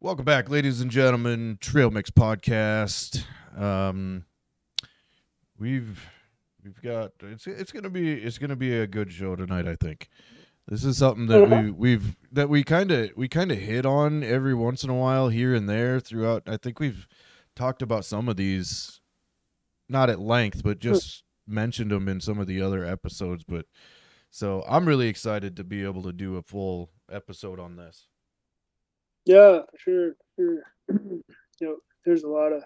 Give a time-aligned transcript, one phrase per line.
[0.00, 1.58] Welcome back, ladies and gentlemen.
[1.60, 3.24] Trail Mix Podcast.
[3.56, 4.24] Um,
[5.58, 6.08] we've
[6.62, 9.66] we've got it's it's gonna be it's gonna be a good show tonight.
[9.66, 10.08] I think
[10.68, 14.22] this is something that we we've that we kind of we kind of hit on
[14.22, 16.44] every once in a while here and there throughout.
[16.46, 17.08] I think we've
[17.56, 19.00] talked about some of these,
[19.88, 23.42] not at length, but just mentioned them in some of the other episodes.
[23.42, 23.66] But
[24.30, 28.06] so I'm really excited to be able to do a full episode on this.
[29.28, 30.16] Yeah, sure.
[30.36, 30.62] Sure.
[30.88, 31.22] you
[31.60, 31.76] know,
[32.06, 32.62] there's a lot of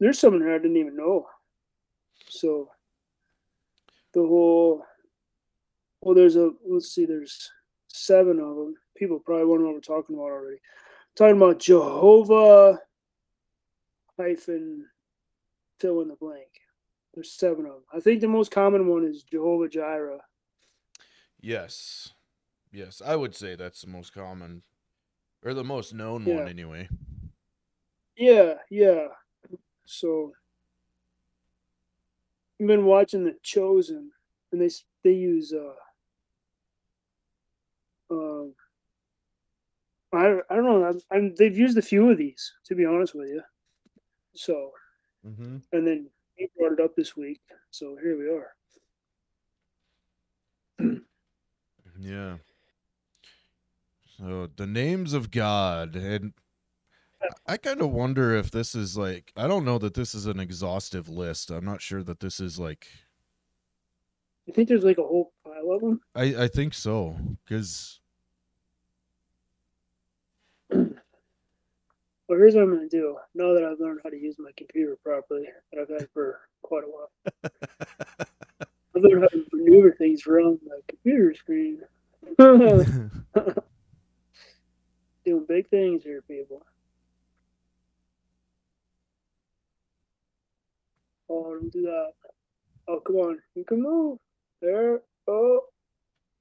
[0.00, 1.26] there's someone here I didn't even know.
[2.28, 2.70] So
[4.14, 4.84] the whole
[6.00, 7.52] well, there's a let's see, there's
[7.86, 8.74] seven of them.
[8.96, 10.58] People probably wonder what we're talking about already.
[11.14, 12.80] talking about Jehovah
[14.18, 14.86] hyphen
[15.78, 16.48] fill in the blank.
[17.14, 17.84] There's seven of them.
[17.94, 20.18] I think the most common one is Jehovah Jireh.
[21.40, 22.12] Yes.
[22.72, 24.62] Yes, I would say that's the most common
[25.44, 26.36] or the most known Yeah.
[26.36, 26.88] one anyway.
[28.16, 29.08] Yeah, yeah.
[29.84, 30.32] So
[32.60, 34.10] I've been watching The Chosen,
[34.52, 34.70] and they
[35.04, 35.74] they use uh,
[38.10, 38.54] um,
[40.12, 40.84] I I don't know.
[40.84, 43.42] I'm, I'm, they've used a few of these to be honest with you.
[44.34, 44.72] So
[45.26, 45.56] Mm-hmm.
[45.72, 48.54] and then he brought it up this week, so here we are.
[52.00, 52.36] Yeah.
[54.18, 56.32] So the names of God and
[57.46, 60.40] I kind of wonder if this is like I don't know that this is an
[60.40, 61.50] exhaustive list.
[61.50, 62.88] I'm not sure that this is like
[64.48, 66.00] I think there's like a whole pile of them.
[66.14, 67.16] I I think so
[67.48, 68.00] cuz
[72.28, 73.16] Well, here's what I'm gonna do.
[73.34, 76.84] Now that I've learned how to use my computer properly, that I've had for quite
[76.84, 77.10] a while.
[78.96, 81.80] I've learned how to maneuver things around the computer screen.
[85.28, 86.64] Doing big things here, people.
[91.28, 92.12] Oh, don't do that.
[92.88, 93.38] Oh, come on.
[93.54, 94.18] You can move.
[94.62, 95.02] There.
[95.26, 95.64] Oh,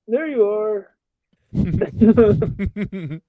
[0.08, 0.96] there you are.
[1.54, 1.60] I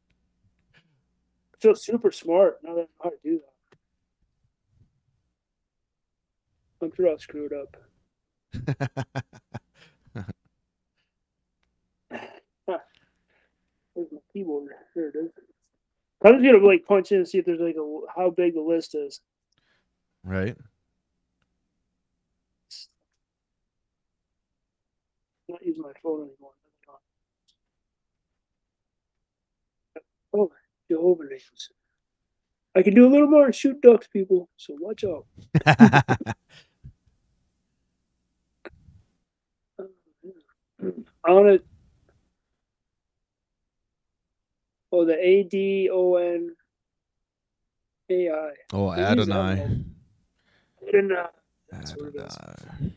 [1.60, 3.52] feel super smart now that I know how to do that.
[6.86, 7.76] I'm sure I'll screw it up.
[13.94, 14.70] Where's my keyboard?
[14.94, 15.32] There it is.
[16.24, 18.60] I'm just gonna like punch in and see if there's like a how big the
[18.60, 19.20] list is.
[20.24, 20.56] right?
[25.48, 26.52] I'm not using my phone anymore.
[30.34, 30.50] Oh,
[30.90, 31.70] Jehovah names.
[32.74, 34.48] I can do a little more and shoot ducks, people.
[34.56, 35.26] So watch out.
[41.24, 41.62] I want to.
[44.90, 46.54] Oh, the A D O N
[48.10, 48.50] A I.
[48.72, 49.84] oh, They Adonai.
[50.88, 51.26] Adonai.
[51.70, 52.36] That's what it is.
[52.36, 52.96] Adonai.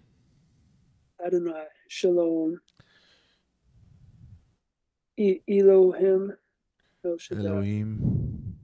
[1.25, 1.65] Adonai.
[1.89, 2.61] Shalom.
[5.17, 6.33] E- Elohim.
[7.03, 7.17] El.
[7.31, 8.55] Elohim.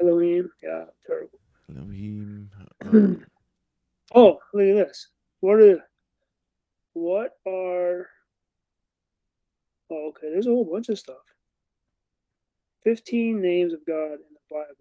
[0.00, 0.50] Elohim.
[0.62, 1.38] Yeah, terrible.
[1.70, 2.50] Elohim.
[4.14, 5.08] oh, look at this.
[5.40, 5.78] What are
[6.94, 8.08] what are
[9.90, 11.16] oh okay, there's a whole bunch of stuff.
[12.82, 14.74] Fifteen names of God in the Bible.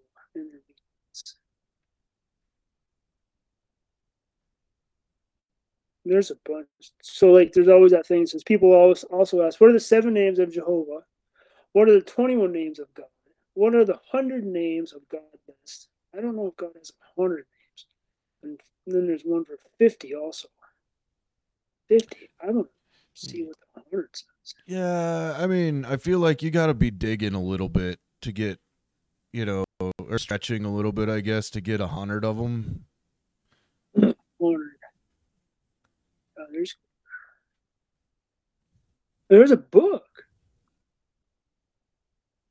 [6.05, 6.67] There's a bunch.
[7.01, 10.13] So like there's always that thing since people always also ask, what are the seven
[10.13, 11.03] names of Jehovah?
[11.73, 13.05] What are the twenty one names of God?
[13.53, 15.21] What are the hundred names of God?
[16.17, 17.85] I don't know if God has a hundred names.
[18.43, 20.47] And then there's one for 50 also.
[21.87, 22.29] 50.
[22.41, 22.69] I don't
[23.19, 24.55] see what the 100 says.
[24.65, 28.31] Yeah, I mean, I feel like you got to be digging a little bit to
[28.31, 28.59] get,
[29.31, 32.85] you know, or stretching a little bit, I guess, to get a hundred of them.
[33.93, 34.15] 100.
[36.39, 36.75] Uh, there's,
[39.29, 40.05] there's a book.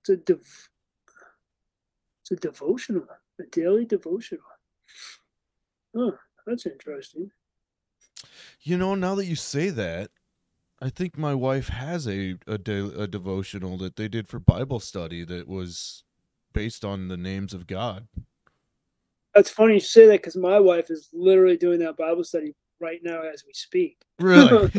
[0.01, 0.69] It's a dev,
[2.23, 3.07] it's a devotional,
[3.41, 4.43] a daily devotional.
[5.97, 6.13] Huh,
[6.47, 7.31] that's interesting.
[8.63, 10.11] You know, now that you say that,
[10.81, 14.79] I think my wife has a a, de- a devotional that they did for Bible
[14.81, 16.05] study that was
[16.53, 18.07] based on the names of God.
[19.35, 23.01] That's funny you say that because my wife is literally doing that Bible study right
[23.03, 23.99] now as we speak.
[24.21, 24.71] Really?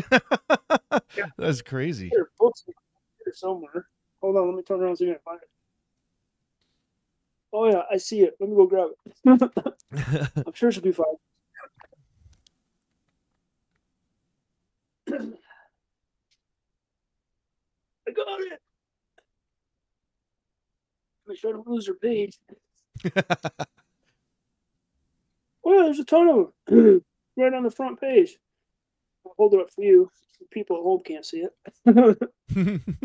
[1.38, 2.10] That's crazy.
[2.12, 3.86] There are books here somewhere.
[4.22, 5.48] Hold on, let me turn around so you can find it.
[7.52, 8.36] Oh yeah, I see it.
[8.40, 10.36] Let me go grab it.
[10.46, 11.06] I'm sure she'll be fine.
[18.10, 18.60] I got it.
[21.28, 22.38] I don't lose her page.
[25.62, 27.04] Oh, there's a ton of them
[27.36, 28.38] right on the front page.
[29.24, 30.10] I'll hold it up for you.
[30.50, 31.54] People at home can't see it.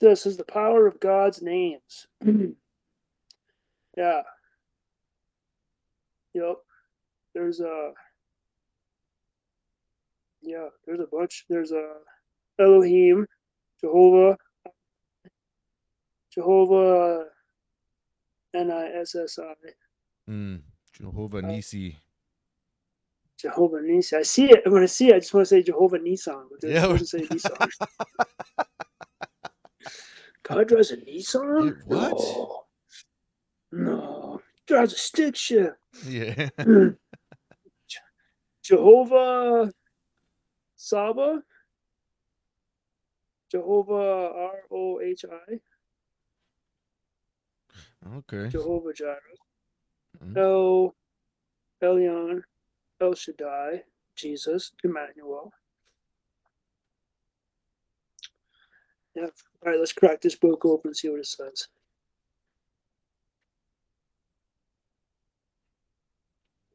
[0.00, 2.06] this is the power of God's names.
[3.96, 4.22] yeah.
[6.32, 6.56] Yep.
[7.34, 7.92] There's a.
[10.42, 11.44] Yeah, there's a bunch.
[11.48, 11.96] There's a
[12.58, 13.26] Elohim,
[13.80, 14.36] Jehovah,
[16.32, 17.24] Jehovah,
[18.54, 19.54] N I S S I.
[20.30, 20.60] mm,
[20.92, 21.96] Jehovah Nisi.
[23.36, 24.18] Jehovah Nissan.
[24.18, 24.62] I see it.
[24.70, 26.74] When I see it, I just want to say Jehovah Nissan, but Yeah.
[26.82, 26.86] yeah.
[26.86, 27.68] doesn't say Nissan.
[30.42, 31.64] God drives a Nissan?
[31.66, 32.12] Yeah, what?
[32.12, 32.64] No.
[33.72, 34.40] No.
[34.54, 35.74] He drives a stick shift.
[36.06, 36.48] Yeah.
[38.62, 39.72] Jehovah
[40.76, 41.42] Saba?
[43.54, 45.60] Jehovah R O H I?
[48.18, 48.52] Okay.
[48.52, 49.20] Jehovah Jireh.
[50.22, 50.42] Mhm.
[50.42, 50.94] El
[51.82, 52.42] Elyon,
[53.00, 53.84] El Shaddai,
[54.16, 55.52] Jesus, Emmanuel.
[59.14, 59.28] Yeah.
[59.64, 61.68] All right, let's crack this book open and see what it says.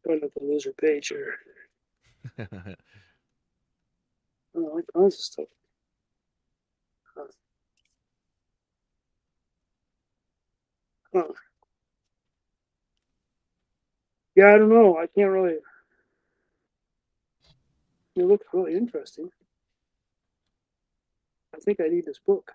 [0.06, 1.36] Trying not to lose her page here.
[4.56, 5.46] Oh, all kinds of stuff.
[7.16, 7.26] Huh.
[11.14, 11.34] Huh.
[14.36, 14.98] Yeah, I don't know.
[14.98, 15.58] I can't really.
[18.16, 19.32] It looks really interesting.
[21.56, 22.52] I think I need this book.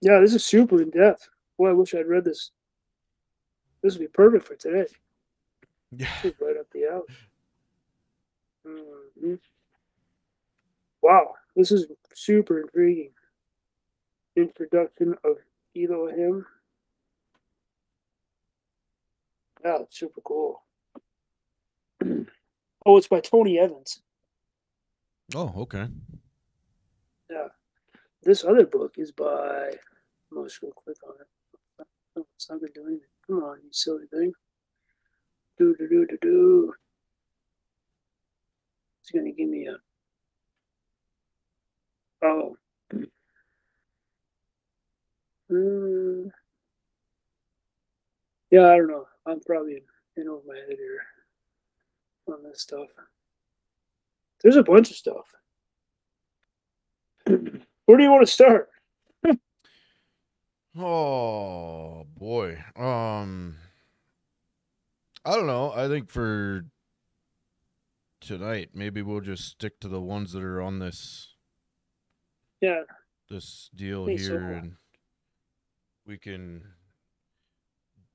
[0.00, 1.28] Yeah, this is super in depth.
[1.58, 2.50] Boy, I wish I'd read this.
[3.82, 4.86] This would be perfect for today.
[5.92, 6.08] yeah.
[6.22, 7.04] This is right up the alley.
[8.66, 9.38] Mhm.
[11.02, 13.10] Wow, this is super intriguing.
[14.36, 15.36] Introduction of
[15.76, 16.44] Elohim.
[19.64, 20.62] Yeah, it's super cool.
[22.84, 24.02] oh, it's by Tony Evans.
[25.34, 25.86] Oh, okay.
[27.30, 27.48] Yeah.
[28.22, 29.70] This other book is by.
[30.32, 31.86] I'm just gonna click on it.
[32.16, 33.08] Oh, it's not been doing it.
[33.26, 34.32] Come on, you silly thing.
[35.58, 36.74] Do do do do do.
[39.00, 39.76] It's gonna give me a.
[42.26, 42.56] Oh.
[45.54, 46.26] Hmm.
[48.50, 49.06] Yeah, I don't know.
[49.26, 49.82] I'm probably
[50.16, 51.00] in over my head here
[52.28, 52.88] on this stuff.
[54.42, 55.26] There's a bunch of stuff.
[57.26, 58.68] Where do you want to start?
[60.76, 62.58] Oh boy.
[62.74, 63.54] Um
[65.24, 65.70] I don't know.
[65.72, 66.64] I think for
[68.20, 71.36] tonight, maybe we'll just stick to the ones that are on this
[72.60, 72.80] Yeah,
[73.30, 74.30] this deal Think so.
[74.32, 74.72] here and
[76.06, 76.62] we can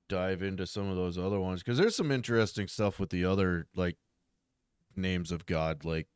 [0.07, 3.67] dive into some of those other ones cuz there's some interesting stuff with the other
[3.75, 3.95] like
[4.95, 6.07] names of God like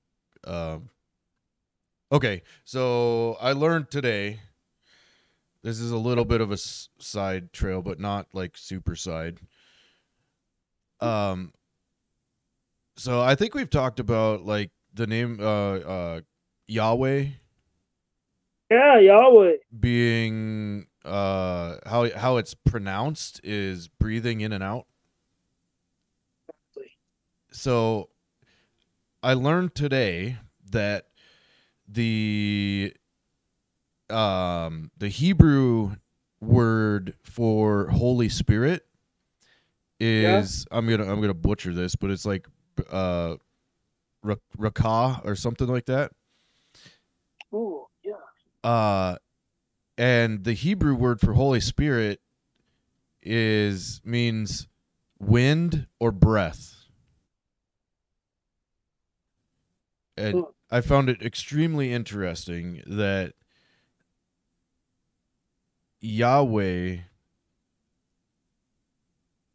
[0.45, 0.89] um
[2.11, 4.39] Okay, so I learned today
[5.63, 9.39] this is a little bit of a s- side trail but not like super side.
[10.99, 11.53] Um
[12.97, 16.21] so I think we've talked about like the name uh uh
[16.67, 17.25] Yahweh
[18.69, 19.57] yeah, Yahweh.
[19.79, 24.85] being uh how how it's pronounced is breathing in and out.
[27.51, 28.09] So
[29.21, 30.37] I learned today
[30.71, 31.07] that
[31.87, 32.93] the
[34.09, 35.95] um the Hebrew
[36.41, 38.85] word for Holy Spirit
[39.99, 42.47] is I'm gonna I'm gonna butcher this, but it's like
[42.89, 43.35] uh
[44.23, 46.11] Ra- Rakah or something like that.
[47.51, 48.13] Oh, yeah.
[48.69, 49.17] uh
[50.03, 52.19] and the hebrew word for holy spirit
[53.21, 54.67] is means
[55.17, 56.75] wind or breath
[60.17, 60.41] and hmm.
[60.69, 63.31] i found it extremely interesting that
[66.01, 66.97] yahweh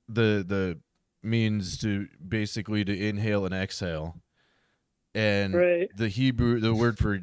[0.09, 0.79] the the
[1.23, 4.17] means to basically to inhale and exhale
[5.15, 5.91] and Right.
[5.95, 7.21] the hebrew the word for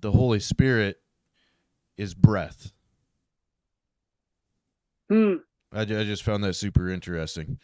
[0.00, 1.01] the holy spirit
[2.02, 2.72] is breath
[5.12, 5.34] Hmm.
[5.72, 7.58] I, I just found that super interesting.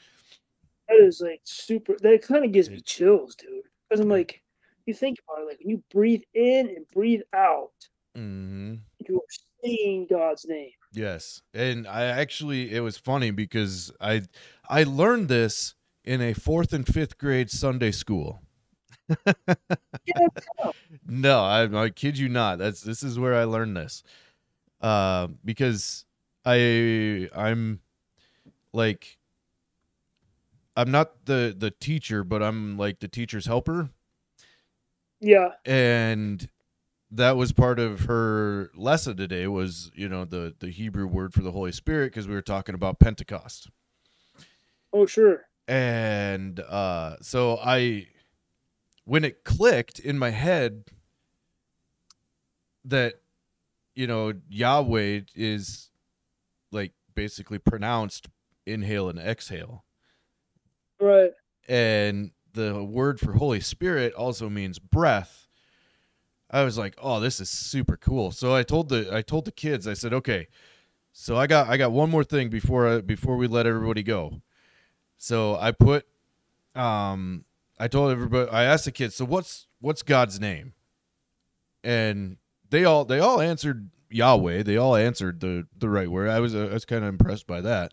[0.88, 1.96] That is like super.
[2.02, 3.62] That kind of gives me chills, dude.
[3.88, 4.42] Because I'm like,
[4.84, 7.70] you think about it, like when you breathe in and breathe out,
[8.14, 8.74] hmm
[9.08, 10.70] you are saying God's name.
[10.92, 14.22] Yes, and I actually it was funny because I
[14.68, 18.42] I learned this in a fourth and fifth grade Sunday school.
[21.06, 22.58] no, I, I kid you not.
[22.58, 24.02] That's this is where I learned this,
[24.80, 26.04] uh, because
[26.44, 27.80] I I'm
[28.72, 29.18] like
[30.76, 33.90] I'm not the the teacher, but I'm like the teacher's helper.
[35.20, 35.52] Yeah.
[35.64, 36.48] And
[37.10, 41.42] that was part of her lesson today was, you know, the the Hebrew word for
[41.42, 43.68] the Holy Spirit because we were talking about Pentecost.
[44.92, 45.46] Oh, sure.
[45.66, 48.06] And uh so I
[49.04, 50.84] when it clicked in my head
[52.84, 53.14] that
[53.98, 55.90] you know, Yahweh is
[56.70, 58.28] like basically pronounced
[58.64, 59.84] inhale and exhale.
[61.00, 61.32] Right.
[61.68, 65.48] And the word for Holy Spirit also means breath.
[66.48, 69.52] I was like, "Oh, this is super cool." So I told the I told the
[69.52, 70.46] kids, I said, "Okay,
[71.12, 74.42] so I got I got one more thing before I, before we let everybody go."
[75.16, 76.06] So I put,
[76.76, 77.44] um,
[77.80, 80.74] I told everybody, I asked the kids, "So what's what's God's name?"
[81.82, 82.36] And
[82.70, 84.62] they all they all answered Yahweh.
[84.62, 86.28] They all answered the the right word.
[86.28, 87.92] I was uh, I was kind of impressed by that.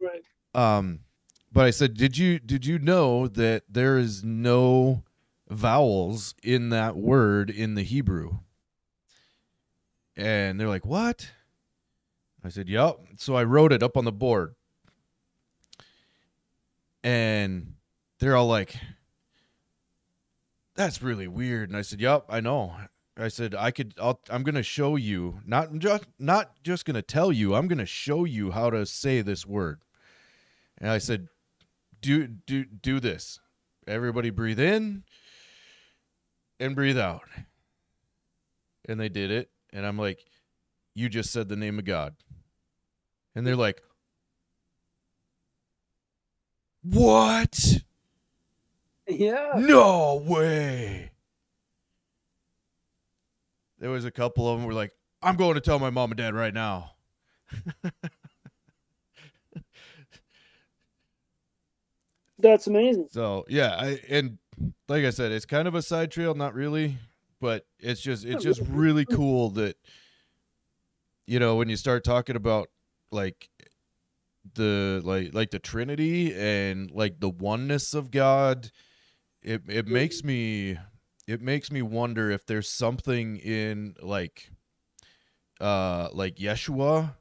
[0.00, 0.22] Right.
[0.54, 1.00] Um,
[1.52, 5.04] but I said, did you did you know that there is no
[5.48, 8.38] vowels in that word in the Hebrew?
[10.16, 11.30] And they're like, what?
[12.44, 12.98] I said, yep.
[13.16, 14.54] So I wrote it up on the board.
[17.04, 17.74] And
[18.18, 18.74] they're all like,
[20.74, 21.70] that's really weird.
[21.70, 22.74] And I said, yep, I know.
[23.16, 26.94] I said, I could, I'll, I'm going to show you, not just, not just going
[26.94, 29.82] to tell you, I'm going to show you how to say this word.
[30.78, 31.28] And I said,
[32.02, 33.38] do do do this.
[33.86, 35.04] Everybody breathe in
[36.60, 37.22] and breathe out.
[38.88, 39.50] And they did it.
[39.72, 40.18] And I'm like,
[40.94, 42.14] you just said the name of God.
[43.34, 43.82] And they're like,
[46.82, 47.82] what?
[49.08, 49.54] Yeah.
[49.56, 51.11] No way.
[53.82, 56.18] There was a couple of them were like, I'm going to tell my mom and
[56.18, 56.92] dad right now.
[62.38, 63.08] That's amazing.
[63.10, 64.38] So yeah, I and
[64.88, 66.96] like I said, it's kind of a side trail, not really,
[67.40, 69.76] but it's just it's just really cool that
[71.26, 72.68] you know when you start talking about
[73.10, 73.48] like
[74.54, 78.70] the like like the Trinity and like the oneness of God,
[79.42, 80.78] it it makes me
[81.32, 84.50] it makes me wonder if there's something in like
[85.60, 87.14] uh like Yeshua,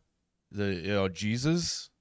[0.51, 1.91] the you know Jesus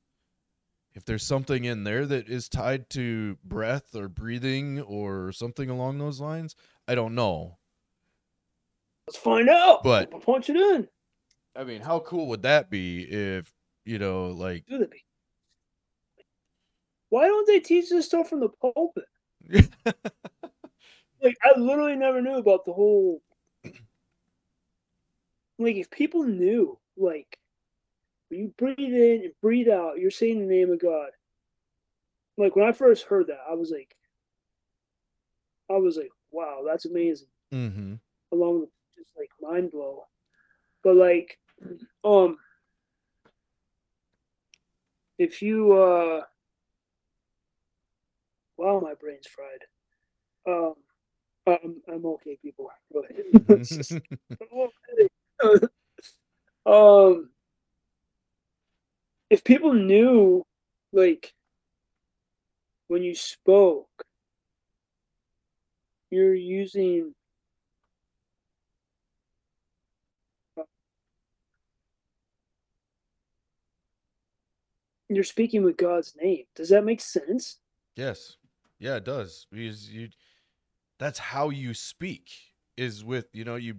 [0.94, 5.98] if there's something in there that is tied to breath or breathing or something along
[5.98, 6.56] those lines,
[6.88, 7.58] I don't know.
[9.06, 9.82] Let's find out.
[9.84, 10.88] But I'll punch it in.
[11.54, 13.52] I mean, how cool would that be if
[13.84, 14.64] you know, like?
[17.08, 19.04] Why don't they teach this stuff from the pulpit?
[21.22, 23.22] like, I literally never knew about the whole.
[25.58, 27.38] Like, if people knew, like,
[28.30, 31.10] when you breathe in and breathe out, you're saying the name of God.
[32.36, 33.94] Like when I first heard that, I was like,
[35.68, 37.28] I was like, wow, that's amazing.
[37.52, 37.94] Mm-hmm.
[38.32, 40.04] Along with just like mind blow.
[40.82, 41.38] But like,
[42.04, 42.38] um,
[45.18, 46.22] if you, uh,
[48.56, 49.66] wow, my brain's fried.
[50.48, 50.74] Um,
[51.46, 52.70] I'm, I'm okay, people.
[56.66, 57.30] Um,
[59.30, 60.44] if people knew
[60.92, 61.32] like
[62.88, 63.88] when you spoke
[66.10, 67.14] you're using
[75.08, 76.44] you're speaking with God's name.
[76.54, 77.58] Does that make sense?
[77.96, 78.36] Yes.
[78.78, 79.46] Yeah, it does.
[79.50, 80.08] Because you
[81.00, 82.30] that's how you speak
[82.76, 83.76] is with, you know, you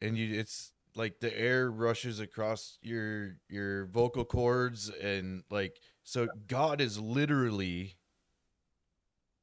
[0.00, 6.28] and you it's like the air rushes across your your vocal cords and like so
[6.46, 7.96] God is literally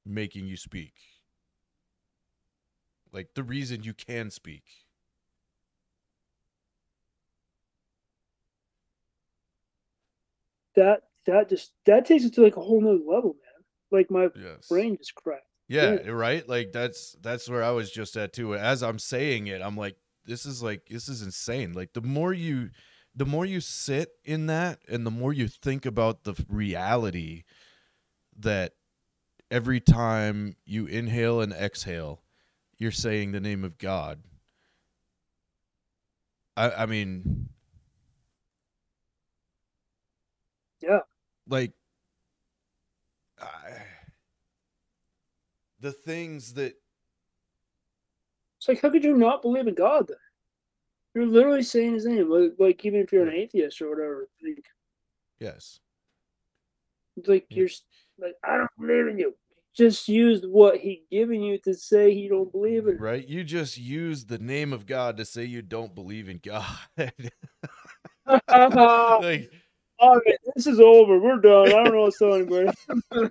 [0.06, 0.94] making you speak.
[3.12, 4.64] Like the reason you can speak.
[10.78, 13.66] That that just that takes it to like a whole nother level, man.
[13.92, 14.70] Like my yes.
[14.70, 15.51] brain just cracked.
[15.72, 16.48] Yeah, right.
[16.50, 18.56] Like that's that's where I was just at too.
[18.56, 21.72] As I'm saying it, I'm like, this is like this is insane.
[21.72, 22.72] Like the more you
[23.16, 27.44] the more you sit in that and the more you think about the reality
[28.40, 28.74] that
[29.52, 32.22] every time you inhale and exhale,
[32.78, 34.22] you're saying the name of God.
[36.58, 37.50] I I mean
[40.82, 41.02] Yeah.
[41.48, 41.74] Like
[45.82, 46.74] the things that
[48.60, 50.18] It's like, how could you not believe in God then?
[51.14, 54.30] You're literally saying his name, like, like even if you're an atheist or whatever.
[54.42, 54.64] Like,
[55.40, 55.80] yes
[57.18, 57.60] it's like Yeah.
[57.60, 57.70] you're
[58.20, 59.36] like, I don't believe in you.
[59.76, 62.98] Just used what he given you to say he don't believe in.
[62.98, 66.66] right you just use the name of god to say you don't believe in god
[66.98, 67.10] oh,
[69.22, 69.50] like
[70.02, 70.20] man,
[70.56, 71.20] this is over.
[71.20, 71.68] We're done.
[71.68, 72.52] I don't know what's going
[73.12, 73.30] on.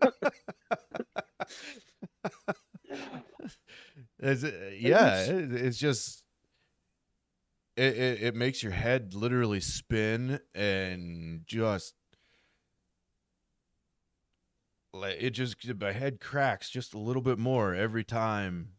[4.18, 4.42] It's,
[4.80, 6.24] yeah, it, it's just
[7.76, 11.94] it, it it makes your head literally spin and just
[14.92, 18.72] like it just my head cracks just a little bit more every time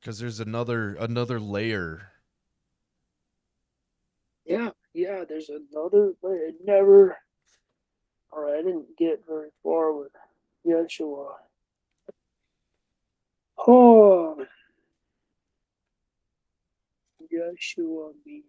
[0.00, 2.12] because there's another another layer.
[4.44, 5.24] Yeah, yeah.
[5.28, 6.14] There's another.
[6.22, 7.18] layer it never.
[8.32, 10.12] All right, I didn't get very far with
[10.68, 11.28] Yeshua.
[13.66, 14.36] Oh,
[17.32, 18.44] Yeshua mean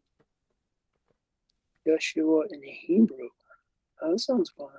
[1.87, 3.29] Yeshua in Hebrew.
[4.01, 4.69] That sounds fun.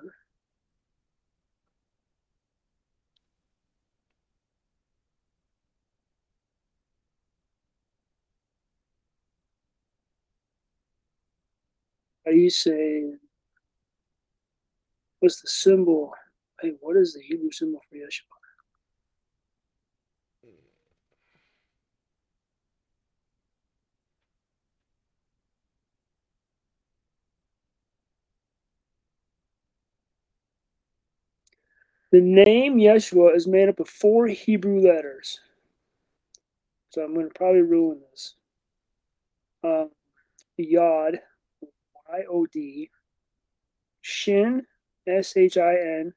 [12.25, 13.19] Are you saying
[15.19, 16.13] what's the symbol?
[16.61, 18.37] Hey, what is the Hebrew symbol for Yeshua?
[32.11, 35.39] The name Yeshua is made up of four Hebrew letters.
[36.91, 38.35] So I'm going to probably ruin this.
[39.63, 39.91] Um,
[40.57, 41.19] Yod,
[42.09, 42.89] Y O D,
[44.01, 44.63] Shin,
[45.07, 46.13] S H I N,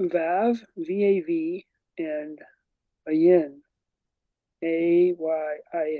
[0.00, 1.66] Vav, V A V,
[1.98, 2.38] and
[3.08, 3.60] Ayin,
[4.62, 5.98] A Y I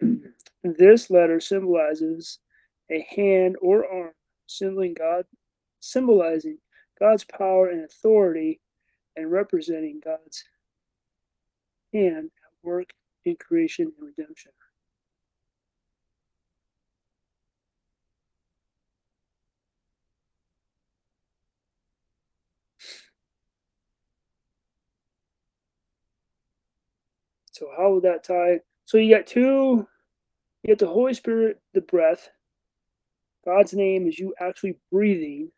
[0.00, 0.20] N.
[0.64, 2.38] This letter symbolizes
[2.90, 4.12] a hand or arm
[4.46, 5.26] symbolizing God,
[5.80, 6.58] symbolizing
[6.98, 8.60] God's power and authority,
[9.16, 10.44] and representing God's
[11.92, 12.90] hand at work
[13.24, 14.52] in creation and redemption.
[27.54, 28.60] So how would that tie?
[28.84, 29.86] So you got two.
[30.64, 32.30] You got the Holy Spirit, the breath.
[33.44, 35.50] God's name is you actually breathing.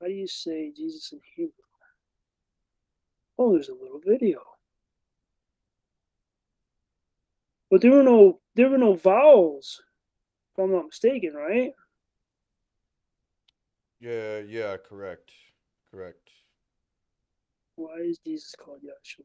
[0.00, 1.52] How do you say Jesus in Hebrew?
[3.38, 4.40] Oh, there's a little video.
[7.70, 9.82] But there were no there were no vowels,
[10.52, 11.72] if I'm not mistaken, right?
[14.00, 15.30] Yeah, yeah, correct,
[15.90, 16.30] correct.
[17.76, 19.24] Why is Jesus called Yeshua?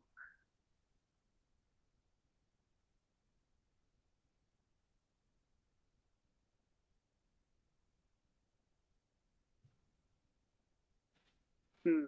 [11.85, 12.05] Hmm.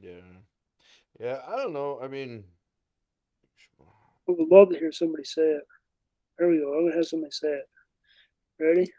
[0.00, 0.20] Yeah,
[1.20, 1.38] yeah.
[1.48, 2.00] I don't know.
[2.02, 2.44] I mean,
[4.28, 5.64] I would love to hear somebody say it.
[6.38, 6.74] There we go.
[6.74, 7.68] I'm gonna have somebody say it.
[8.60, 8.92] Ready?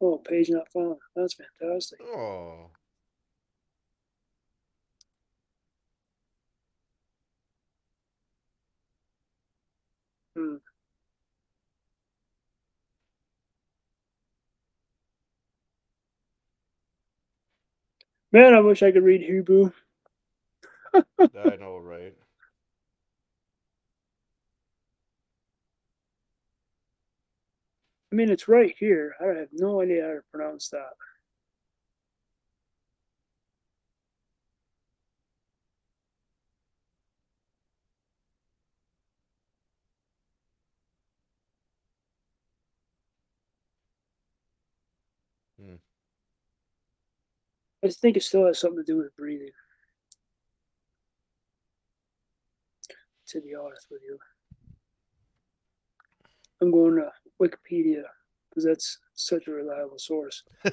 [0.00, 0.98] Oh, page not found.
[1.16, 2.00] That's fantastic.
[2.02, 2.70] oh,
[10.36, 10.56] Hmm.
[18.32, 19.72] Man, I wish I could read Hebrew.
[21.38, 22.14] I know, right?
[28.16, 29.14] I mean, it's right here.
[29.20, 30.88] I have no idea how to pronounce that.
[45.60, 45.74] Hmm.
[47.84, 49.50] I think it still has something to do with breathing.
[53.26, 54.18] To be honest with you,
[56.62, 58.02] I'm going to Wikipedia
[58.48, 60.42] because that's such a reliable source.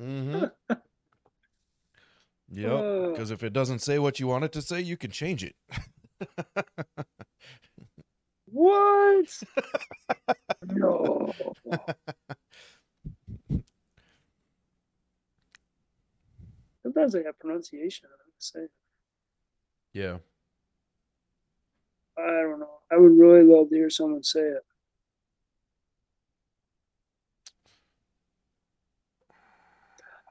[0.00, 0.44] mm-hmm.
[2.56, 3.10] Yep.
[3.10, 5.56] Because if it doesn't say what you want it to say, you can change it.
[8.46, 9.26] What?
[10.66, 11.32] no.
[16.84, 18.08] sometimes they have pronunciation.
[18.12, 18.66] I say.
[19.92, 20.18] Yeah.
[22.18, 22.80] I don't know.
[22.92, 24.62] I would really love to hear someone say it.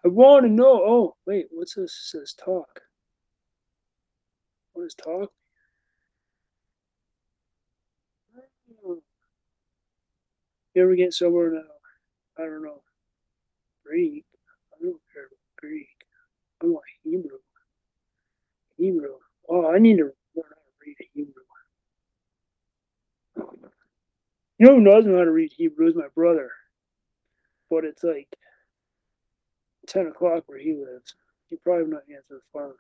[0.06, 0.84] I want to know.
[0.86, 1.92] Oh, wait, what's this?
[1.94, 2.82] It says talk.
[4.74, 5.32] What is talk?
[8.84, 9.02] You
[10.84, 11.62] ever get somewhere now?
[12.40, 12.82] I don't know.
[13.86, 14.26] Greek.
[14.74, 15.90] I don't care about Greek.
[16.64, 17.40] I want Hebrew.
[18.78, 19.16] Hebrew.
[19.50, 21.43] Oh, I need to learn how to read Hebrew.
[23.38, 26.50] You know who doesn't know how to read Hebrew is my brother.
[27.70, 28.28] But it's like
[29.88, 31.16] 10 o'clock where he lives.
[31.50, 32.74] He probably not answer the phone.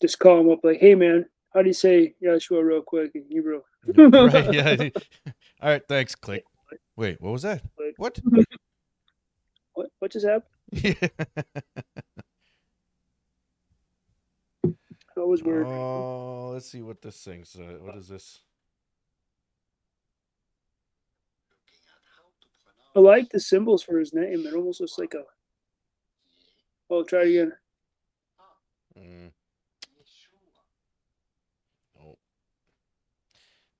[0.00, 3.24] Just call him up like, hey man, how do you say Yeshua real quick in
[3.28, 3.62] Hebrew?
[3.96, 4.52] right.
[4.52, 4.88] Yeah.
[5.62, 5.82] All right.
[5.88, 6.14] Thanks.
[6.14, 6.44] Click.
[6.96, 7.20] Wait.
[7.20, 7.62] What was that?
[7.76, 7.94] Click.
[7.96, 8.20] What?
[9.74, 10.96] What what just happened?
[15.16, 15.66] That was weird.
[15.66, 17.54] Oh, let's see what this thing's.
[17.56, 18.40] Uh, what is this?
[22.96, 24.46] I like the symbols for his name.
[24.46, 25.22] It almost looks like a.
[26.90, 27.52] Oh, try it again.
[28.98, 29.32] Mm.
[32.00, 32.16] Oh.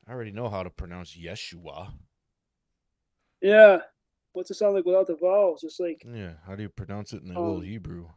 [0.06, 1.92] I already know how to pronounce Yeshua.
[3.40, 3.78] Yeah.
[4.32, 5.60] What's it sound like without the vowels?
[5.60, 6.34] Just like Yeah.
[6.46, 8.08] How do you pronounce it in the old Um, Hebrew?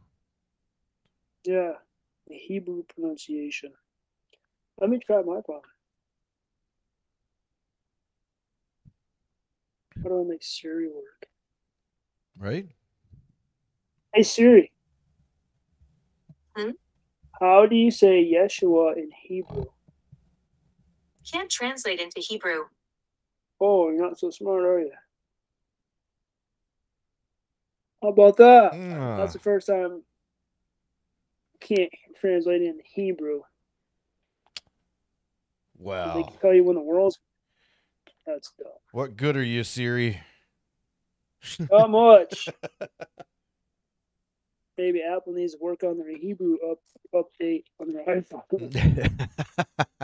[1.44, 1.74] yeah,
[2.28, 3.72] the Hebrew pronunciation.
[4.80, 5.60] Let me try my phone.
[10.02, 11.26] How do I make Siri work?
[12.38, 12.68] Right?
[14.14, 14.70] Hey Siri.
[16.56, 16.70] Hmm?
[17.40, 19.66] How do you say Yeshua in Hebrew?
[21.30, 22.64] Can't translate into Hebrew.
[23.60, 24.92] Oh, you're not so smart, are you?
[28.02, 28.72] How about that?
[28.72, 30.02] Ah, That's the first time
[31.60, 31.90] can't
[32.20, 33.42] translate into Hebrew.
[35.78, 36.14] Wow.
[36.14, 37.18] They can tell you when the world's.
[38.26, 38.72] That's dumb.
[38.92, 40.20] What good are you, Siri?
[41.70, 42.48] Not much.
[44.76, 46.78] Maybe Apple needs to work on their Hebrew up
[47.14, 49.10] update on their iPhone.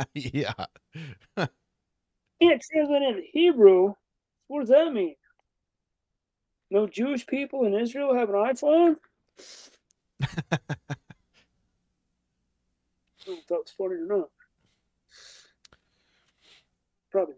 [0.15, 0.53] yeah.
[2.43, 3.95] Can't translate into Hebrew.
[4.49, 5.15] What does that mean?
[6.71, 8.97] No Jewish people in Israel have an iPhone?
[13.25, 14.29] I don't know if that was funny or not.
[17.11, 17.35] Probably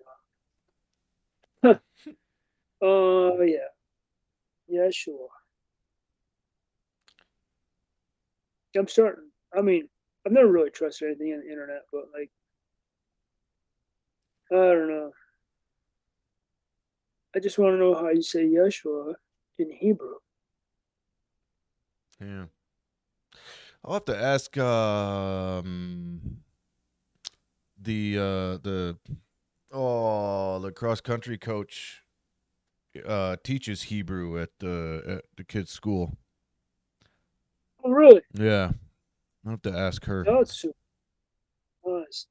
[1.62, 1.80] not.
[2.82, 3.68] uh, yeah.
[4.68, 5.28] Yeah, sure.
[8.76, 9.30] I'm starting.
[9.56, 9.88] I mean,
[10.26, 12.30] I've never really trusted anything on the internet, but like,
[14.50, 15.12] I don't know.
[17.34, 19.14] I just want to know how you say Yeshua
[19.58, 20.14] in Hebrew.
[22.20, 22.46] Yeah.
[23.86, 26.38] I'll have to ask um
[27.80, 28.96] the uh the
[29.70, 32.02] oh the cross country coach
[33.06, 36.16] uh teaches Hebrew at the at the kids' school.
[37.84, 38.22] Oh, really?
[38.32, 38.72] Yeah.
[39.44, 40.24] I'll have to ask her.
[40.24, 40.74] That's super
[41.86, 42.26] nice.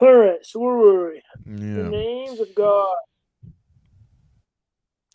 [0.00, 1.22] All right, so where were we?
[1.44, 2.94] The names of God.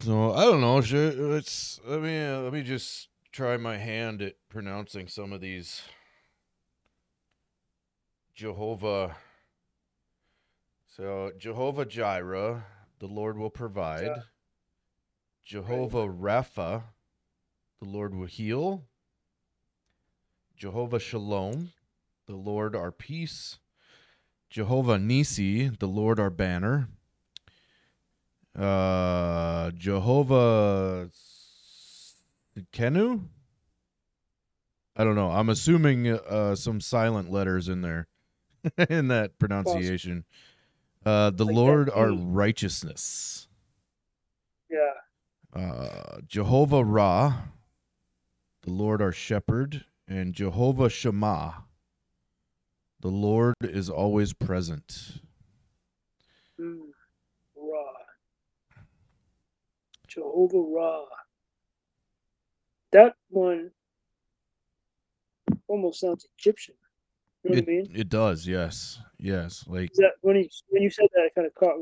[0.03, 0.81] So I don't know.
[0.81, 5.39] Should, let's let me uh, let me just try my hand at pronouncing some of
[5.39, 5.81] these.
[8.35, 9.15] Jehovah.
[10.87, 12.65] So Jehovah Jireh,
[12.99, 14.07] the Lord will provide.
[14.07, 14.23] Yeah.
[15.45, 16.83] Jehovah Rapha,
[17.81, 18.83] the Lord will heal.
[20.57, 21.71] Jehovah Shalom,
[22.27, 23.57] the Lord our peace.
[24.49, 26.89] Jehovah Nisi, the Lord our banner.
[28.57, 31.09] Uh, Jehovah
[32.71, 33.21] Kenu.
[34.95, 35.31] I don't know.
[35.31, 38.07] I'm assuming uh, some silent letters in there
[38.89, 40.23] in that pronunciation.
[41.05, 43.47] Uh, the Like Lord our righteousness.
[44.69, 45.59] Yeah.
[45.59, 47.33] Uh, Jehovah Ra,
[48.61, 51.51] the Lord our shepherd, and Jehovah Shema,
[53.01, 55.19] the Lord is always present.
[56.59, 56.79] Mm.
[57.55, 57.83] Ra.
[60.13, 61.05] Jehovah Ra.
[62.91, 63.71] That one
[65.67, 66.75] almost sounds Egyptian.
[67.43, 67.91] You know It, what I mean?
[67.95, 69.65] it does, yes, yes.
[69.67, 71.75] Like that when he when you said that, I kind of caught.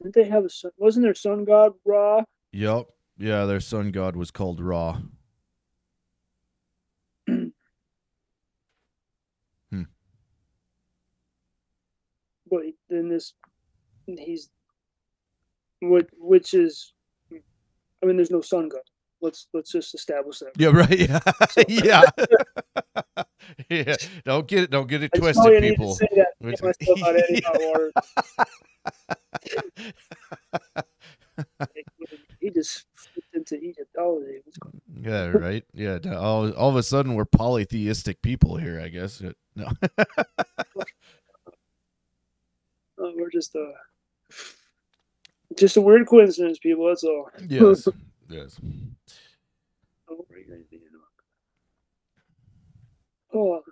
[0.00, 0.70] Didn't they have a sun?
[0.76, 2.22] Wasn't their sun god Ra?
[2.52, 2.86] Yep.
[3.18, 4.98] Yeah, their sun god was called Ra.
[9.70, 9.82] Hmm.
[12.50, 13.34] But then this,
[14.06, 14.48] he's
[15.80, 16.06] what?
[16.16, 16.94] Which is
[18.02, 18.80] I mean, there's no sun god.
[19.20, 20.52] Let's let's just establish that.
[20.56, 20.98] Yeah, right.
[21.08, 22.02] Yeah, So- yeah,
[23.68, 23.96] yeah.
[24.24, 24.70] Don't get it.
[24.70, 25.94] Don't get it I twisted, only need to people.
[25.94, 27.92] say that to Which- get myself out of any hot water.
[32.40, 34.40] he just flipped into Egyptology.
[35.00, 35.64] Yeah, right.
[35.74, 35.98] Yeah.
[36.14, 38.80] All, all of a sudden, we're polytheistic people here.
[38.80, 39.20] I guess.
[39.22, 39.66] Uh, No.
[42.98, 43.14] on?
[43.16, 43.60] we're just uh,
[45.56, 46.88] just a weird coincidence, people.
[46.88, 47.30] That's all.
[47.48, 47.88] yes.
[48.30, 48.60] Yes.
[53.32, 53.62] Oh,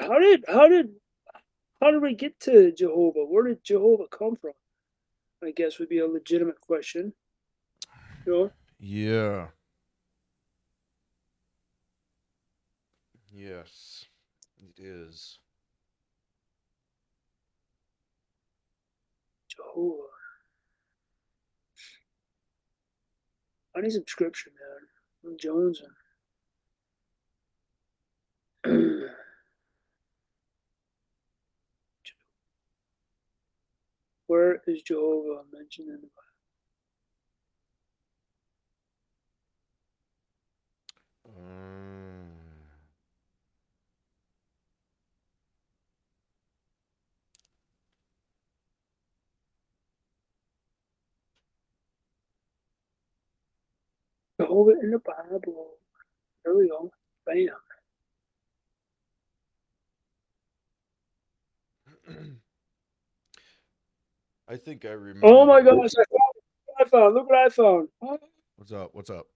[0.00, 0.90] how did how did
[1.80, 3.24] how did we get to Jehovah?
[3.24, 4.54] Where did Jehovah come from?
[5.42, 7.12] I guess would be a legitimate question.
[8.26, 9.46] Know, Yeah.
[13.32, 14.06] Yes,
[14.58, 15.38] it is.
[19.48, 20.15] Jehovah.
[23.76, 24.50] I need some scripture,
[25.24, 25.32] man.
[25.32, 25.82] I'm Jones.
[34.26, 36.08] Where is Jehovah mentioned in the
[41.26, 41.38] Bible?
[41.38, 42.15] Um,
[54.40, 55.70] Jehovah in the Bible.
[56.44, 56.90] There we go.
[57.26, 57.48] Bam.
[64.48, 65.26] I think I remember.
[65.26, 65.90] Oh my gosh!
[65.98, 66.34] I found,
[66.80, 67.14] I found.
[67.14, 67.88] Look what I found.
[68.56, 68.90] What's up?
[68.94, 69.26] What's up?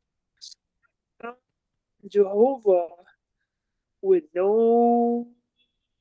[2.08, 2.88] Jehovah
[4.02, 5.26] with no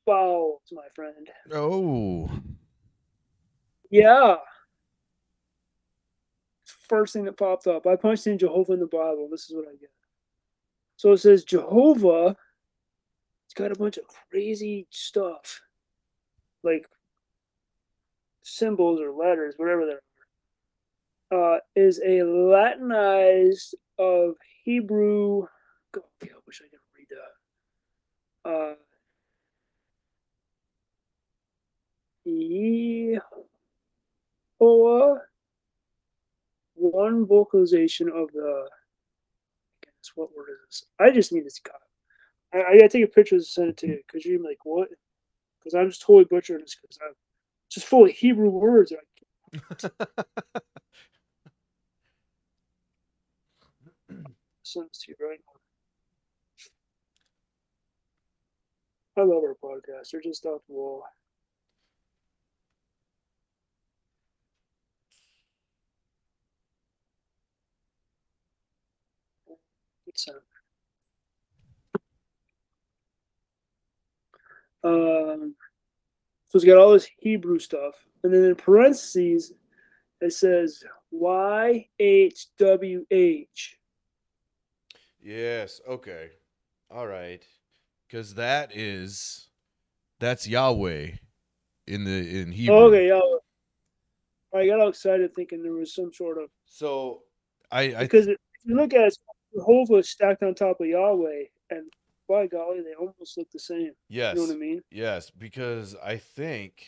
[0.06, 1.28] vowels, my friend.
[1.52, 2.30] Oh.
[3.90, 4.36] Yeah.
[6.90, 7.86] First thing that popped up.
[7.86, 9.28] I punched in Jehovah in the Bible.
[9.30, 9.92] This is what I get.
[10.98, 12.36] So it says Jehovah.
[13.46, 15.62] It's got a bunch of crazy stuff.
[16.64, 16.90] Like
[18.42, 21.56] symbols or letters, whatever they are.
[21.56, 25.46] Uh, is a Latinized of Hebrew.
[25.92, 27.32] God, I wish I could read that.
[28.50, 28.76] Uh,
[34.62, 35.20] Yehoah,
[36.80, 38.70] one vocalization of the.
[39.84, 40.86] Guess what word is this?
[41.00, 41.74] I just need this guy.
[42.54, 44.90] I, I gotta take a picture and send it to you because you're like, what?
[45.60, 47.14] Because I'm just totally butchering this because I'm
[47.70, 48.94] just full of Hebrew words.
[48.94, 48.98] I
[54.64, 55.54] send this to you right now.
[59.20, 60.12] I love our podcast.
[60.12, 61.04] They're just off the wall.
[70.10, 70.28] It's
[74.84, 75.56] uh, um,
[76.46, 77.94] so it's got all this Hebrew stuff,
[78.24, 79.54] and then in parentheses
[80.20, 83.78] it says Y H W H.
[85.22, 85.80] Yes.
[85.88, 86.32] Okay.
[86.90, 87.46] All right.
[88.08, 89.50] Because that is
[90.20, 91.12] that's Yahweh
[91.88, 92.76] in the in Hebrew.
[92.76, 94.60] Okay, yeah.
[94.60, 97.22] I got all excited thinking there was some sort of So
[97.72, 99.18] I I because if you look at it,
[99.54, 101.92] Jehovah stacked on top of Yahweh, and
[102.28, 103.92] by golly, they almost look the same.
[104.08, 104.82] yes You know what I mean?
[104.92, 106.86] yes because I think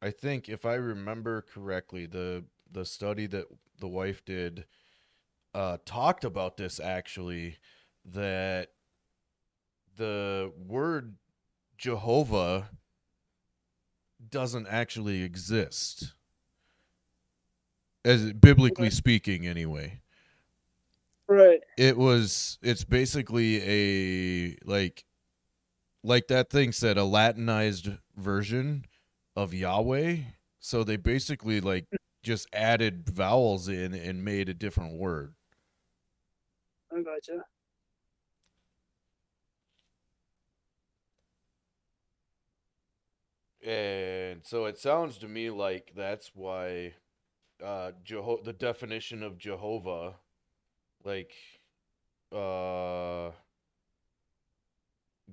[0.00, 3.46] I think if I remember correctly the the study that
[3.80, 4.64] the wife did
[5.54, 7.56] uh talked about this actually
[8.04, 8.70] that
[9.96, 11.16] the word
[11.76, 12.70] Jehovah
[14.30, 16.14] doesn't actually exist
[18.04, 18.94] as biblically Okay.
[18.94, 20.00] speaking anyway
[21.28, 21.60] Right.
[21.76, 25.04] it was it's basically a like
[26.02, 28.84] like that thing said a latinized version
[29.36, 30.18] of yahweh
[30.60, 31.84] so they basically like
[32.22, 35.34] just added vowels in and made a different word
[36.92, 37.44] I gotcha.
[43.64, 46.94] and so it sounds to me like that's why
[47.64, 50.14] uh Jeho- the definition of jehovah
[51.04, 51.32] like
[52.32, 53.30] uh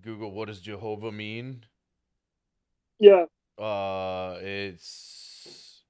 [0.01, 1.63] google what does jehovah mean
[2.99, 3.25] Yeah.
[3.57, 5.83] Uh, it's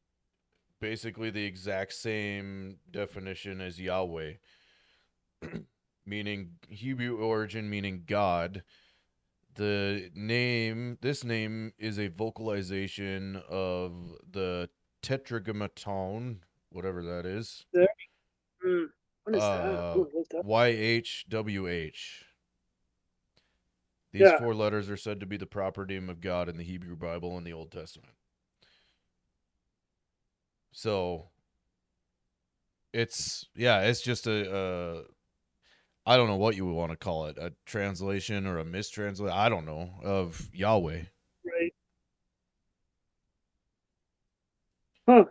[0.80, 4.34] basically the exact same definition as Yahweh,
[6.06, 8.64] meaning Hebrew origin, meaning God.
[9.56, 13.94] The name, this name is a vocalization of
[14.32, 14.70] the
[15.02, 17.66] tetragrammaton, whatever that is.
[18.66, 18.88] Mm.
[19.26, 19.42] What is?
[19.42, 19.96] Uh,
[20.30, 22.24] that- YHWH.
[24.12, 24.38] These Yeah.
[24.40, 27.38] four letters are said to be the proper name of God in the Hebrew Bible
[27.38, 28.16] and the Old Testament.
[30.72, 31.30] So
[32.94, 35.04] it's yeah, it's just a uh
[36.06, 39.36] I don't know what you would want to call it, a translation or a mistranslation,
[39.36, 41.04] I don't know, of Yahweh.
[41.44, 41.76] Right.
[45.08, 45.26] Huh.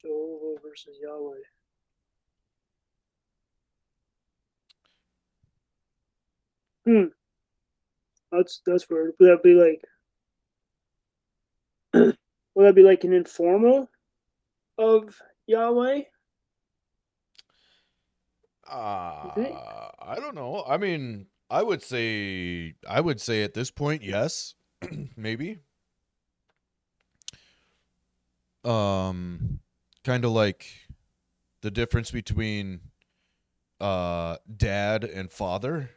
[0.00, 1.40] Jehovah versus Yahweh.
[6.88, 7.04] Hmm.
[8.32, 9.12] That's that's weird.
[9.20, 9.82] Would that be like?
[12.54, 13.90] would that be like an informal
[14.78, 16.00] of Yahweh?
[18.66, 19.90] Uh?
[20.00, 20.64] I don't know.
[20.66, 24.54] I mean, I would say I would say at this point, yes,
[25.14, 25.58] maybe.
[28.64, 29.60] Um,
[30.04, 30.66] kind of like
[31.60, 32.80] the difference between
[33.78, 35.90] uh dad and father.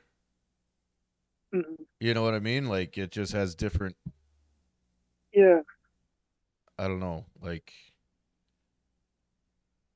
[1.54, 1.86] Mhm.
[2.00, 2.66] You know what I mean?
[2.68, 3.96] Like it just has different.
[5.34, 5.62] Yeah.
[6.78, 7.26] I don't know.
[7.42, 7.74] Like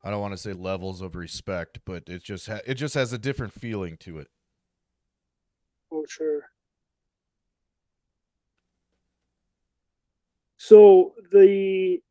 [0.01, 3.11] I don't want to say levels of respect, but it just ha- it just has
[3.11, 4.29] a different feeling to it.
[5.89, 6.51] Oh, sure.
[10.57, 12.01] So the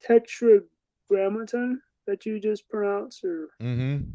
[0.00, 4.14] tetragrammaton that you just pronounced, or Mm-hmm.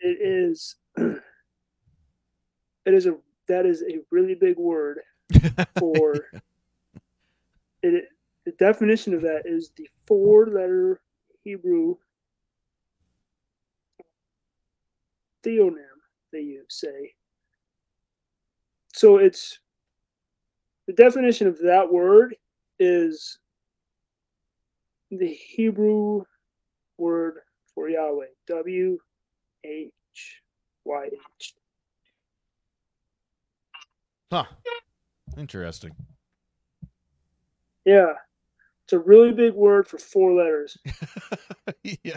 [0.00, 0.76] it is,
[2.86, 3.16] it is a
[3.48, 5.00] that is a really big word
[5.78, 6.14] for
[7.82, 8.04] it.
[8.44, 11.00] The definition of that is the four-letter
[11.44, 11.96] Hebrew
[15.44, 15.76] theonym
[16.32, 17.14] they use say.
[18.94, 19.60] So it's
[20.86, 22.34] the definition of that word
[22.80, 23.38] is
[25.10, 26.24] the Hebrew
[26.98, 27.38] word
[27.74, 28.26] for Yahweh.
[28.48, 28.98] W
[29.64, 30.42] H
[30.84, 31.54] Y H.
[34.32, 34.44] Huh.
[35.36, 35.92] Interesting.
[37.84, 38.14] Yeah.
[38.84, 40.78] It's a really big word for four letters.
[41.84, 42.16] yeah.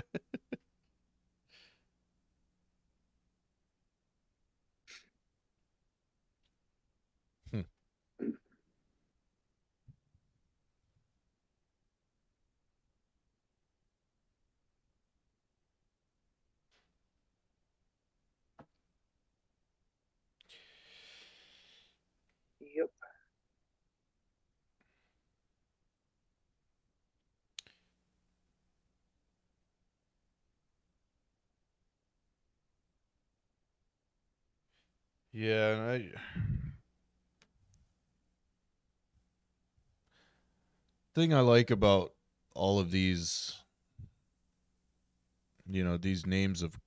[7.51, 7.61] Hmm.
[22.59, 22.89] Yep.
[35.35, 36.11] Yeah, and I
[41.13, 42.13] thing I like about
[42.53, 43.57] all of these
[45.67, 46.79] you know, these names of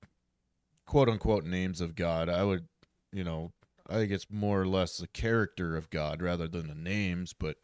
[0.87, 2.69] quote unquote names of God, I would,
[3.13, 3.53] you know,
[3.89, 7.59] I think it's more or less the character of God rather than the names, but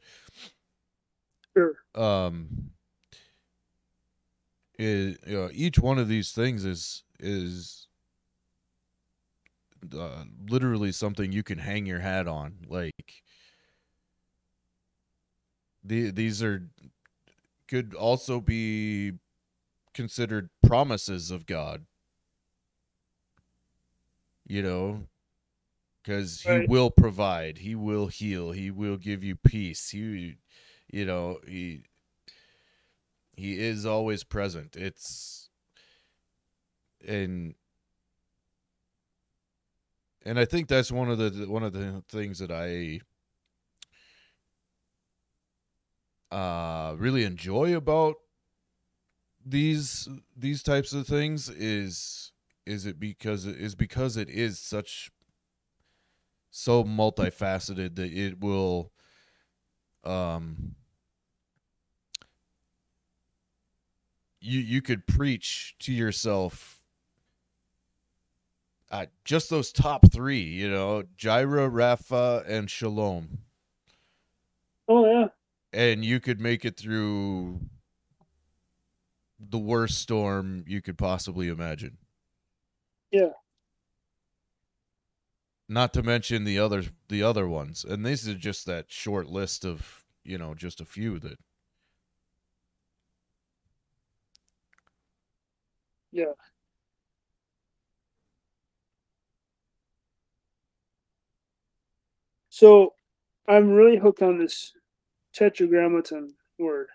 [1.57, 1.85] Sure.
[1.95, 2.75] um
[4.79, 7.87] is you know, each one of these things is is
[9.97, 13.23] uh, literally something you can hang your hat on like
[15.83, 16.69] the, these are
[17.69, 19.13] could also be
[19.95, 21.87] considered promises of God
[24.47, 25.07] you know
[26.03, 26.69] because he Right.
[26.69, 30.37] will provide he will heal he will give you peace he
[30.93, 31.83] you know he
[33.37, 35.49] he is always present it's
[37.07, 37.55] and
[40.25, 43.01] and i think that's one of the one of the things that i
[46.35, 48.17] uh really enjoy about
[49.45, 52.33] these these types of things is
[52.67, 55.11] is it because is because it is such
[56.51, 58.91] so multifaceted that it will
[60.05, 60.75] um
[64.41, 66.81] you you could preach to yourself
[68.91, 73.39] uh, just those top three, you know, Jireh, Rafa, and Shalom,
[74.89, 75.29] Oh yeah.
[75.73, 77.61] and you could make it through
[79.41, 81.99] the worst storm you could possibly imagine.
[83.11, 83.31] Yeah.
[85.69, 89.65] Not to mention the other the other ones, and this is just that short list
[89.65, 91.39] of you know just a few that
[96.13, 96.33] Yeah.
[102.55, 102.95] So
[103.49, 104.75] I'm really hooked on this
[105.35, 106.87] tetragrammaton word.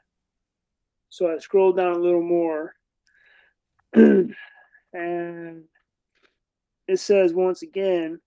[1.10, 2.76] So I scroll down a little more
[3.93, 4.34] and
[4.93, 5.66] it
[6.95, 8.22] says once again,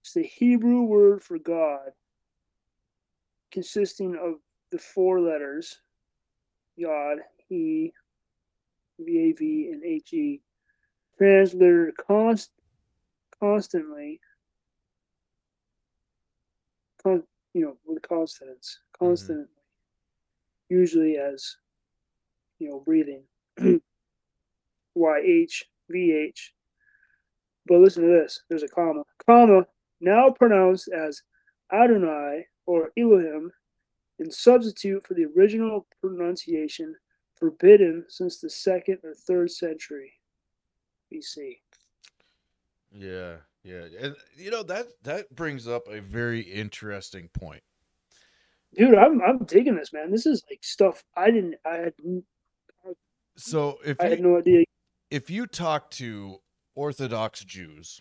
[0.00, 1.90] it's the Hebrew word for God,
[3.50, 4.36] consisting of
[4.70, 5.82] the four letters
[6.76, 7.18] Yod,
[7.50, 7.92] He,
[8.98, 10.40] VAV, and HE,
[11.18, 12.52] translated const,
[13.38, 14.20] constantly,
[17.06, 17.22] con,
[17.54, 19.06] you know, with consonants, mm-hmm.
[19.06, 19.46] constantly,
[20.68, 21.56] usually as,
[22.58, 23.22] you know, breathing.
[24.96, 26.50] YH, VH.
[27.66, 29.02] But listen to this there's a comma.
[29.26, 29.66] Comma,
[30.00, 31.22] now pronounced as
[31.72, 33.52] Adonai or Elohim,
[34.18, 36.96] and substitute for the original pronunciation
[37.34, 40.14] forbidden since the second or third century
[41.12, 41.58] BC.
[42.90, 43.36] Yeah,
[43.66, 47.62] yeah, and you know that that brings up a very interesting point.
[48.74, 50.10] Dude, I'm I'm digging this, man.
[50.10, 51.94] This is like stuff I didn't I had
[53.36, 54.64] So if I you, had no idea.
[55.10, 56.38] if you talk to
[56.74, 58.00] Orthodox Jews,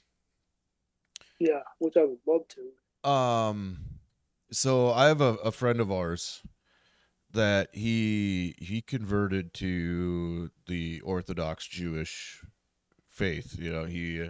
[1.40, 3.10] Yeah, which I would love to.
[3.10, 3.78] um,
[4.52, 6.42] so I have a, a friend of ours
[7.32, 12.42] that he he converted to the Orthodox Jewish
[13.10, 13.58] faith.
[13.60, 14.30] You know, he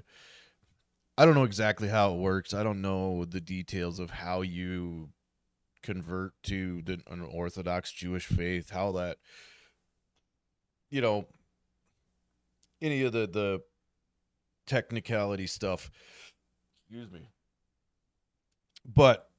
[1.17, 2.53] I don't know exactly how it works.
[2.53, 5.09] I don't know the details of how you
[5.81, 9.17] convert to the an Orthodox Jewish faith, how that
[10.89, 11.25] you know
[12.81, 13.61] any of the the
[14.65, 15.89] technicality stuff.
[16.81, 17.29] Excuse me.
[18.85, 19.29] But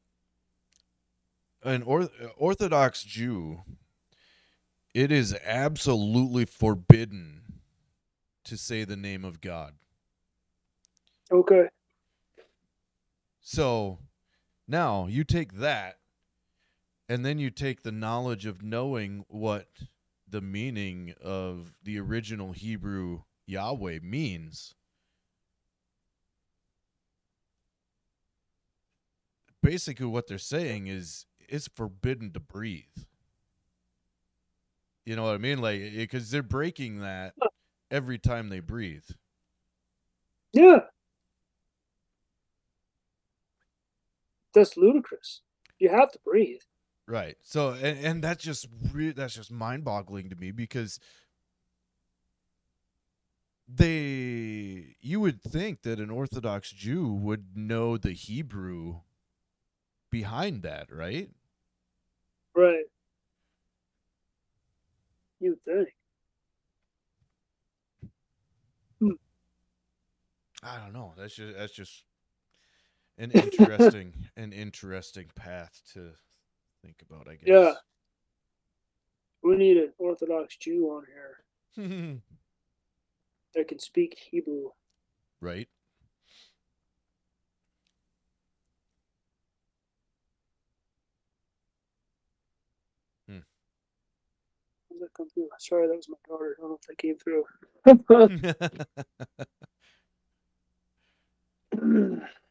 [1.63, 3.61] an or- Orthodox Jew,
[4.95, 7.61] it is absolutely forbidden
[8.45, 9.75] to say the name of God.
[11.33, 11.67] Okay.
[13.41, 13.99] So
[14.69, 15.99] now you take that,
[17.09, 19.69] and then you take the knowledge of knowing what
[20.29, 24.75] the meaning of the original Hebrew Yahweh means.
[29.63, 32.85] Basically, what they're saying is it's forbidden to breathe.
[35.05, 35.61] You know what I mean?
[35.61, 37.35] Like, because they're breaking that
[37.91, 39.05] every time they breathe.
[40.53, 40.81] Yeah.
[44.57, 45.43] That's ludicrous.
[45.79, 46.63] You have to breathe.
[47.07, 47.37] Right.
[47.43, 50.99] So and, and that's just re- that's just mind-boggling to me because
[53.69, 59.01] they you would think that an orthodox Jew would know the Hebrew
[60.11, 61.29] behind that, right?
[62.55, 62.87] Right.
[65.39, 65.91] You would think.
[70.63, 71.13] I don't know.
[71.19, 72.05] That's just that's just
[73.19, 76.11] an interesting an interesting path to
[76.85, 77.47] think about, I guess.
[77.47, 77.73] Yeah.
[79.43, 81.43] We need an Orthodox Jew on here
[83.55, 84.71] that can speak Hebrew.
[85.41, 85.69] right?
[93.29, 93.39] Hmm.
[94.91, 95.49] Does that come through?
[95.59, 96.57] Sorry, that was my daughter.
[96.59, 97.45] I don't know if that came through.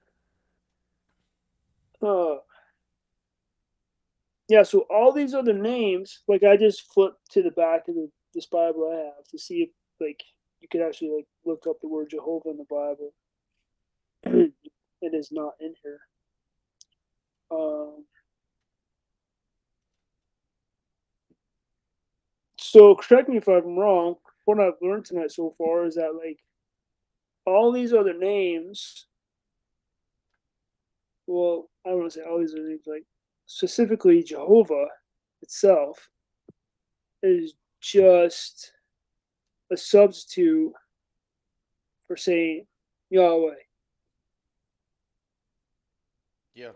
[2.04, 2.36] uh,
[4.48, 8.10] yeah, so all these other names, like I just flipped to the back of the,
[8.34, 9.70] this Bible I have to see if
[10.00, 10.22] like
[10.62, 13.14] you could actually like look up the word Jehovah in the Bible.
[15.02, 16.00] it is not in here.
[17.52, 18.06] Um,
[22.58, 24.16] so correct me if I'm wrong.
[24.46, 26.39] What I've learned tonight so far is that like
[27.46, 29.08] all these other names
[31.28, 33.05] well, I don't want to say all these other names, like
[33.45, 34.88] specifically Jehovah
[35.41, 36.09] itself
[37.23, 38.71] is just
[39.71, 40.73] a substitute
[42.07, 42.65] for saying
[43.09, 43.55] Yahweh.
[46.55, 46.71] yeah.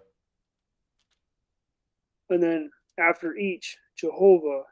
[2.30, 2.70] And then
[3.00, 4.64] after each Jehovah,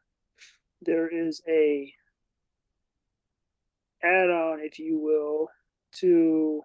[0.81, 1.91] there is a
[4.03, 5.47] add on, if you will,
[5.93, 6.61] to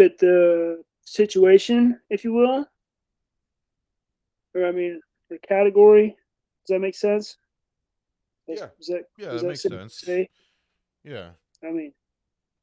[0.00, 2.66] fit the situation, if you will.
[4.54, 4.98] Or I mean
[5.28, 6.16] the category.
[6.66, 7.36] Does that make sense?
[8.48, 8.68] Yeah.
[8.80, 10.00] Is that, Yeah, is that makes sense.
[10.00, 10.30] Say?
[11.04, 11.30] Yeah.
[11.62, 11.92] I mean,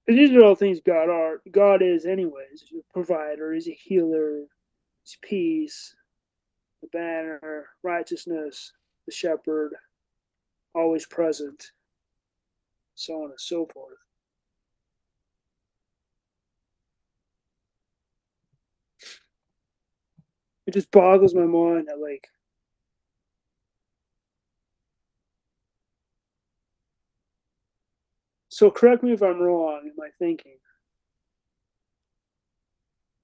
[0.08, 1.42] these are all things God are.
[1.52, 2.64] God is, anyways.
[2.68, 3.54] He's a provider.
[3.54, 4.46] He's a healer.
[5.04, 5.96] He's peace,
[6.82, 8.74] the banner, righteousness,
[9.06, 9.74] the shepherd,
[10.74, 11.72] always present,
[12.96, 13.98] so on and so forth.
[20.68, 22.28] It just boggles my mind that like
[28.50, 30.58] so correct me if I'm wrong in my thinking.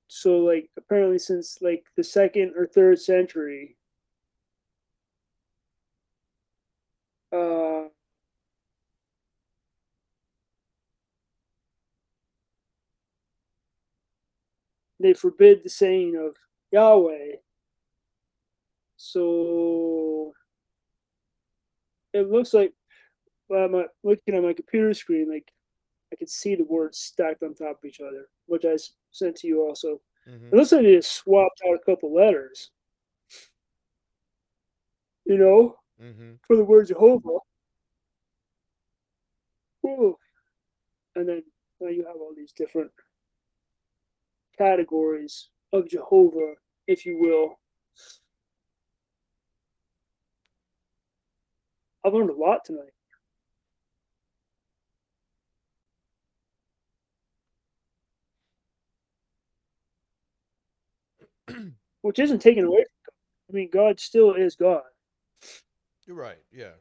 [0.08, 3.76] So like apparently since like the second or third century,
[7.34, 7.90] uh
[15.00, 16.38] they forbid the saying of
[16.74, 17.36] Yahweh.
[18.98, 20.34] So
[22.14, 22.74] it looks like
[23.48, 25.52] well, I'm looking at my computer screen, like
[26.12, 28.78] I can see the words stacked on top of each other, which I
[29.12, 30.02] sent to you also.
[30.28, 30.48] Mm-hmm.
[30.48, 32.72] It looks like they just swapped out a couple letters.
[35.26, 36.34] You know, mm-hmm.
[36.46, 37.40] for the word Jehovah.
[39.86, 40.18] Ooh.
[41.16, 41.44] And then
[41.80, 42.92] now you have all these different
[44.58, 46.54] categories of Jehovah,
[46.88, 47.60] if you will.
[52.06, 52.92] I've learned a lot tonight.
[62.02, 62.86] Which isn't taken away.
[63.50, 64.82] I mean, God still is God.
[66.06, 66.40] You're right.
[66.52, 66.72] Yeah.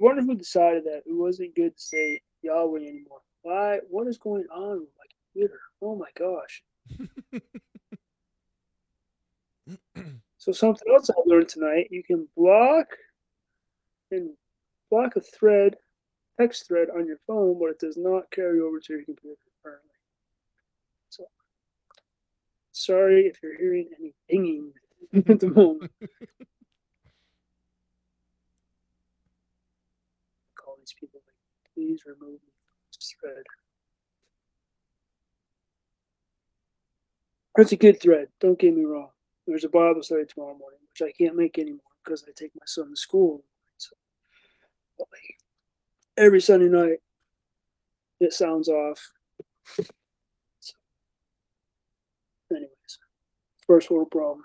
[0.00, 3.20] Wonder who decided that it wasn't good to say Yahweh anymore.
[3.42, 3.78] Why?
[3.88, 5.60] What is going on with my computer?
[5.82, 6.62] Oh my gosh.
[10.38, 12.86] so something else I learned tonight: you can block
[14.10, 14.30] and
[14.90, 15.76] block a thread,
[16.38, 19.90] text thread on your phone, but it does not carry over to your computer currently.
[21.10, 21.24] So
[22.72, 24.72] sorry if you're hearing any dinging
[25.28, 25.92] at the moment.
[30.90, 32.40] these people like, please remove
[32.94, 33.44] this thread.
[37.56, 38.28] That's a good thread.
[38.40, 39.10] Don't get me wrong.
[39.46, 42.64] There's a Bible study tomorrow morning, which I can't make anymore because I take my
[42.66, 43.42] son to school.
[43.76, 43.94] So,
[44.98, 45.38] like,
[46.16, 46.98] every Sunday night,
[48.20, 49.12] it sounds off.
[50.60, 50.74] So,
[52.52, 52.98] anyways,
[53.66, 54.44] first world problem.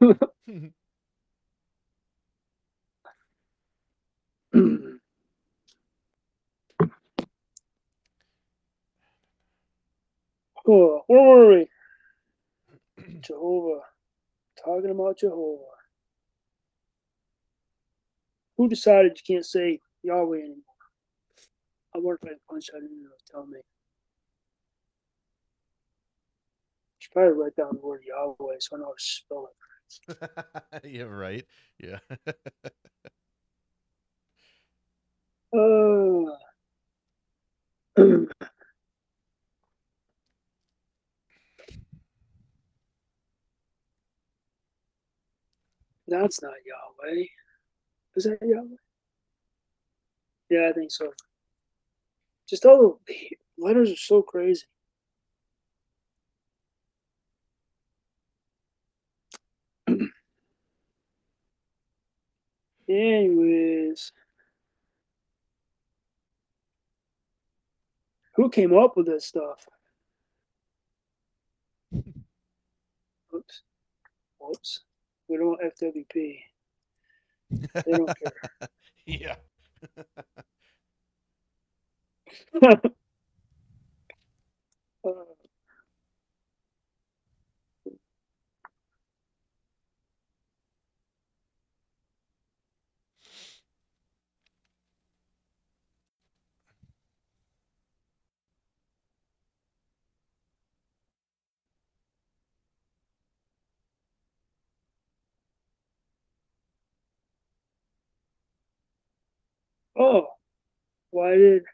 [10.68, 11.68] Oh, where were we?
[13.20, 13.80] Jehovah.
[14.64, 15.62] Talking about Jehovah.
[18.56, 20.62] Who decided you can't say Yahweh anymore?
[21.94, 23.60] I wonder if I can punch that in there tell me.
[26.98, 30.84] should probably write down the word Yahweh so I know how to spell it.
[30.84, 31.44] yeah, right.
[31.78, 31.98] Yeah.
[35.54, 36.36] uh
[46.08, 47.24] That's not Yahweh.
[48.16, 48.76] Is that Yahweh?
[50.50, 51.12] Yeah, I think so.
[52.48, 53.14] Just all the
[53.58, 54.64] letters are so crazy.
[62.88, 64.12] Anyways,
[68.34, 69.66] who came up with this stuff?
[73.34, 73.62] Oops.
[74.38, 74.85] Whoops.
[75.28, 76.40] We don't FWP.
[77.86, 78.32] They don't care.
[79.06, 79.36] yeah.
[85.04, 85.10] uh,
[109.98, 110.26] Oh,
[111.10, 111.64] why did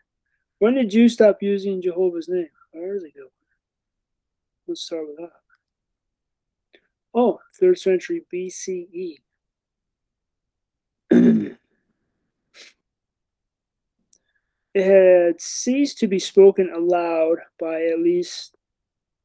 [0.58, 2.48] when did you stop using Jehovah's name?
[2.70, 3.28] Where is he going?
[4.68, 5.32] Let's start with that.
[7.14, 9.16] Oh, third century BCE.
[14.74, 18.56] it had ceased to be spoken aloud by at least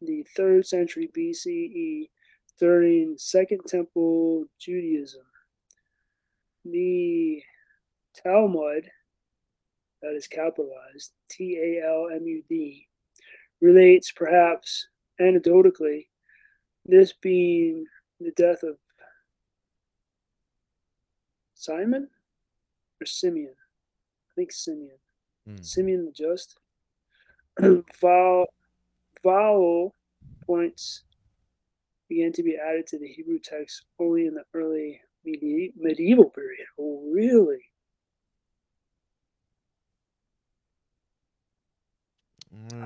[0.02, 2.10] the third century BCE
[2.60, 5.22] during Second Temple Judaism.
[6.66, 7.42] The
[8.24, 8.90] Talmud
[10.02, 12.88] that is capitalized T A L M U D,
[13.62, 14.88] relates perhaps
[15.20, 16.08] anecdotally,
[16.86, 17.86] this being
[18.20, 18.78] the death of
[21.54, 22.08] Simon
[23.02, 23.54] or Simeon.
[24.32, 24.98] I think Simeon.
[25.48, 25.62] Hmm.
[25.62, 26.60] Simeon the Just.
[28.00, 28.46] vowel,
[29.24, 29.96] vowel
[30.46, 31.04] points
[32.08, 36.68] began to be added to the Hebrew text only in the early medieval period.
[36.80, 37.67] Oh, really?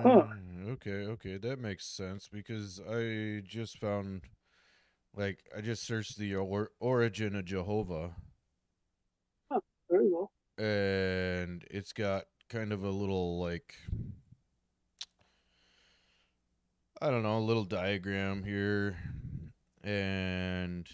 [0.04, 0.24] Huh.
[0.28, 4.22] Mm, Okay, okay, that makes sense because I just found,
[5.16, 8.16] like, I just searched the or- origin of Jehovah,
[9.90, 10.32] Very well.
[10.58, 13.76] and it's got kind of a little like,
[17.02, 18.98] I don't know, a little diagram here,
[19.84, 20.88] and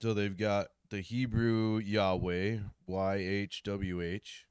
[0.00, 4.46] so they've got the Hebrew Yahweh, Y H W H,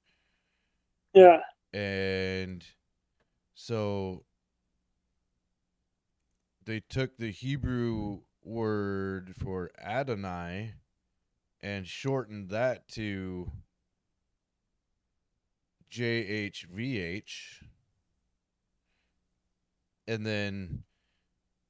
[1.13, 1.41] Yeah.
[1.73, 2.63] and
[3.62, 4.24] so
[6.64, 10.76] they took the Hebrew word for Adonai
[11.62, 13.51] and shortened that to
[15.91, 17.64] JHVH.
[20.07, 20.84] And then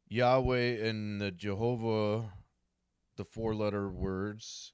[0.08, 2.34] Yahweh and the Jehovah,
[3.16, 4.74] the four letter words,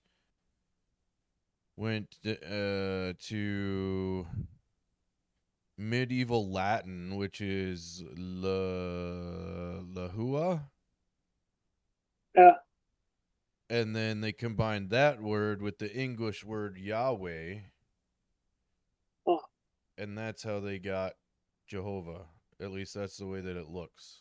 [1.78, 4.28] went uh, to
[5.78, 10.61] medieval Latin, which is la lahua.
[12.36, 12.55] Yeah.
[13.69, 17.59] And then they combined that word with the English word Yahweh.
[19.28, 19.41] Oh.
[19.97, 21.13] And that's how they got
[21.67, 22.26] Jehovah.
[22.61, 24.19] At least that's the way that it looks.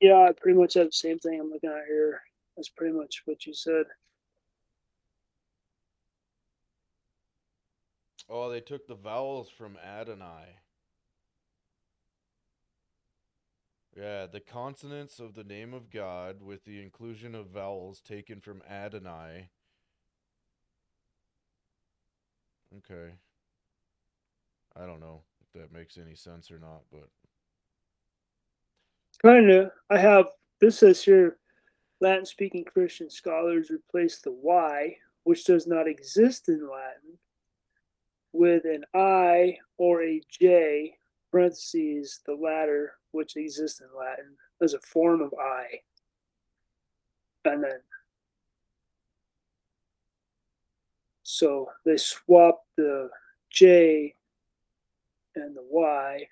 [0.00, 2.22] Yeah, I pretty much have the same thing I'm looking at here.
[2.56, 3.86] That's pretty much what you said.
[8.28, 10.56] Oh, they took the vowels from Adonai.
[13.96, 18.62] Yeah, the consonants of the name of God with the inclusion of vowels taken from
[18.68, 19.50] Adonai.
[22.78, 23.12] Okay.
[24.74, 27.08] I don't know if that makes any sense or not, but
[29.22, 29.70] Kind of.
[29.88, 30.26] I have,
[30.60, 31.36] this says here
[32.00, 37.18] Latin speaking Christian scholars replace the Y, which does not exist in Latin,
[38.32, 40.96] with an I or a J,
[41.30, 45.80] parentheses, the latter, which exists in Latin, as a form of I.
[47.44, 47.80] And then,
[51.22, 53.10] so they swap the
[53.50, 54.14] J
[55.34, 56.26] and the Y.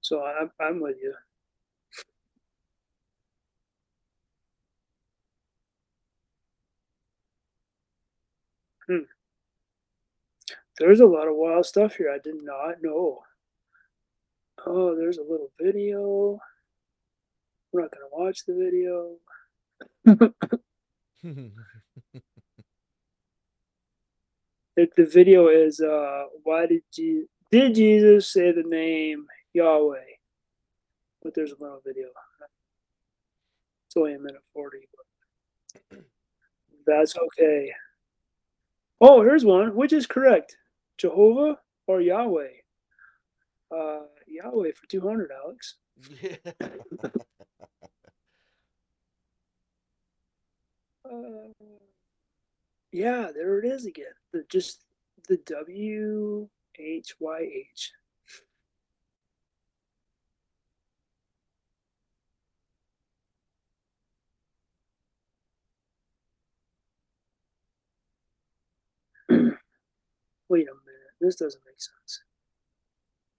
[0.00, 1.14] So I'm I'm with you.
[8.86, 9.04] Hmm.
[10.78, 13.22] There's a lot of wild stuff here I did not know.
[14.66, 16.38] Oh, there's a little video.
[17.72, 18.54] I'm not gonna watch the
[20.04, 20.32] video.
[24.76, 29.24] It, the video is uh why did you did Jesus say the name
[29.54, 30.04] Yahweh?
[31.22, 32.08] But there's a little video.
[33.86, 34.86] It's only a minute forty,
[35.90, 36.00] but
[36.86, 37.72] that's okay.
[39.00, 39.74] Oh, here's one.
[39.74, 40.58] Which is correct?
[40.98, 42.48] Jehovah or Yahweh?
[43.70, 45.76] Uh Yahweh for two hundred, Alex.
[46.22, 46.36] yeah.
[51.08, 51.52] Uh,
[52.92, 54.06] yeah, there it is again.
[54.32, 54.82] The just
[55.28, 57.40] the W H Y
[57.70, 57.92] H.
[70.48, 70.85] Wait a.
[71.26, 72.22] This doesn't make sense.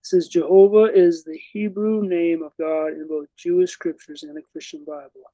[0.01, 4.41] It says Jehovah is the Hebrew name of God in both Jewish scriptures and the
[4.51, 5.31] Christian Bible.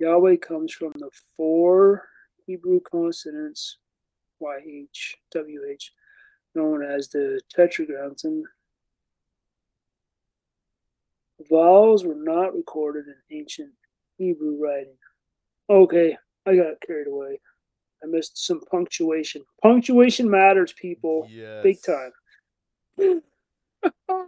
[0.00, 2.02] Yahweh comes from the four
[2.44, 3.78] Hebrew consonants
[4.42, 5.90] YH, WH,
[6.56, 8.42] known as the Tetragrammaton.
[11.48, 13.70] Vowels were not recorded in ancient
[14.18, 14.96] Hebrew writing.
[15.70, 16.16] Okay,
[16.46, 17.38] I got carried away.
[18.02, 19.42] I missed some punctuation.
[19.62, 21.62] Punctuation matters, people, yes.
[21.62, 22.12] big time.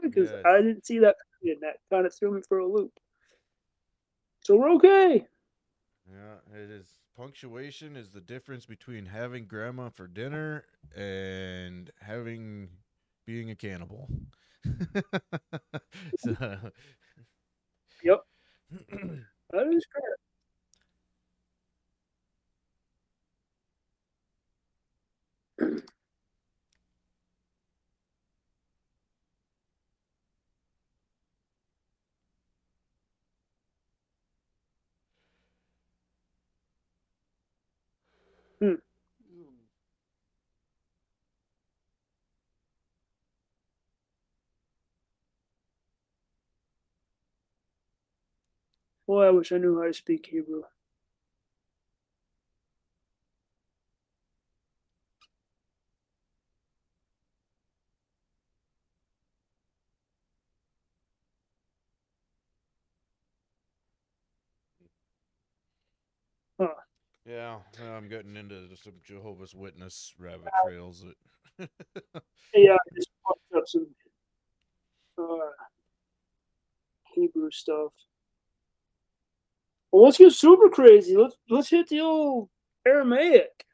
[0.03, 0.43] Because Yes.
[0.45, 2.93] I didn't see that, and that kind of threw me for a loop.
[4.41, 5.27] So we're okay.
[6.09, 6.95] Yeah, it is.
[7.17, 10.65] Punctuation is the difference between having grandma for dinner
[10.97, 12.69] and having
[13.27, 14.09] being a cannibal.
[16.19, 16.59] so,
[18.05, 18.21] Yep.
[19.51, 20.21] That is correct.
[38.63, 38.79] Mm.
[49.07, 50.65] Boy, I wish I knew how to speak Hebrew.
[67.29, 67.59] Yeah,
[67.95, 71.05] I'm getting into some Jehovah's Witness rabbit trails.
[71.59, 71.69] That
[72.55, 73.11] Yeah, I just
[73.55, 73.87] up some
[75.19, 75.25] uh,
[77.15, 77.93] Hebrew stuff.
[79.93, 81.17] Well, let's get super crazy.
[81.17, 82.49] Let's let's hit the old
[82.87, 83.67] Aramaic.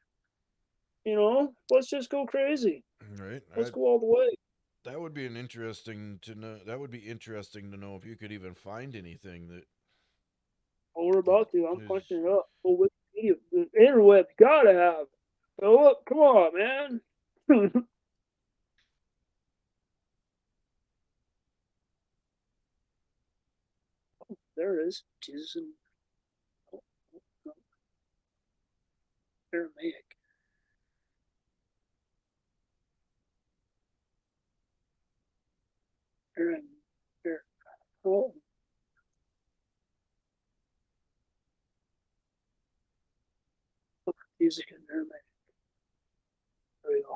[1.05, 2.83] You know, let's just go crazy.
[3.19, 3.43] right?
[3.57, 4.37] Let's I- go all the way.
[4.85, 6.59] that would be an interesting to know.
[6.67, 9.65] That would be interesting to know if you could even find anything that.
[10.97, 11.67] Oh, we're about to.
[11.67, 11.89] I'm Jeez.
[11.89, 12.49] punching it up.
[12.65, 12.87] Oh,
[13.53, 15.07] The interweb, gotta have.
[15.61, 17.03] Go up, come on, man.
[24.31, 25.05] Oh, there it is.
[25.23, 25.75] Jesus and.
[29.55, 30.05] Aramaic.
[36.39, 36.65] Aaron,
[37.27, 37.41] Aaron,
[38.07, 38.35] oh,
[44.45, 45.25] music in Aramaic.
[46.83, 47.15] There we go.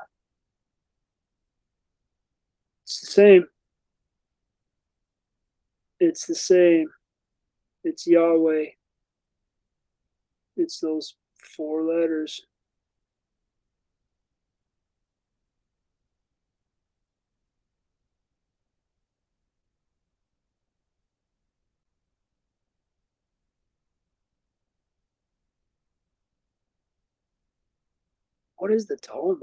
[2.85, 3.45] It's the same.
[6.01, 6.89] It's the same.
[7.85, 8.64] It's Yahweh.
[10.57, 11.16] It's those
[11.55, 12.41] four letters.
[28.59, 29.38] What is the Talmud?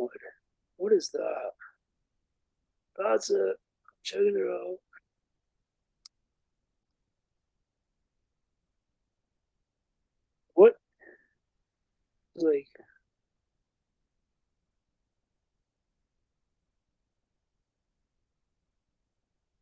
[0.77, 1.51] What is that?
[2.97, 3.55] That's a I'm
[4.03, 4.77] checking it out.
[10.55, 10.75] What?
[12.35, 12.67] Like,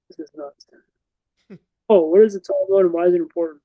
[0.10, 0.68] this is nuts.
[1.89, 3.62] oh, what is the Talmud and why is it important?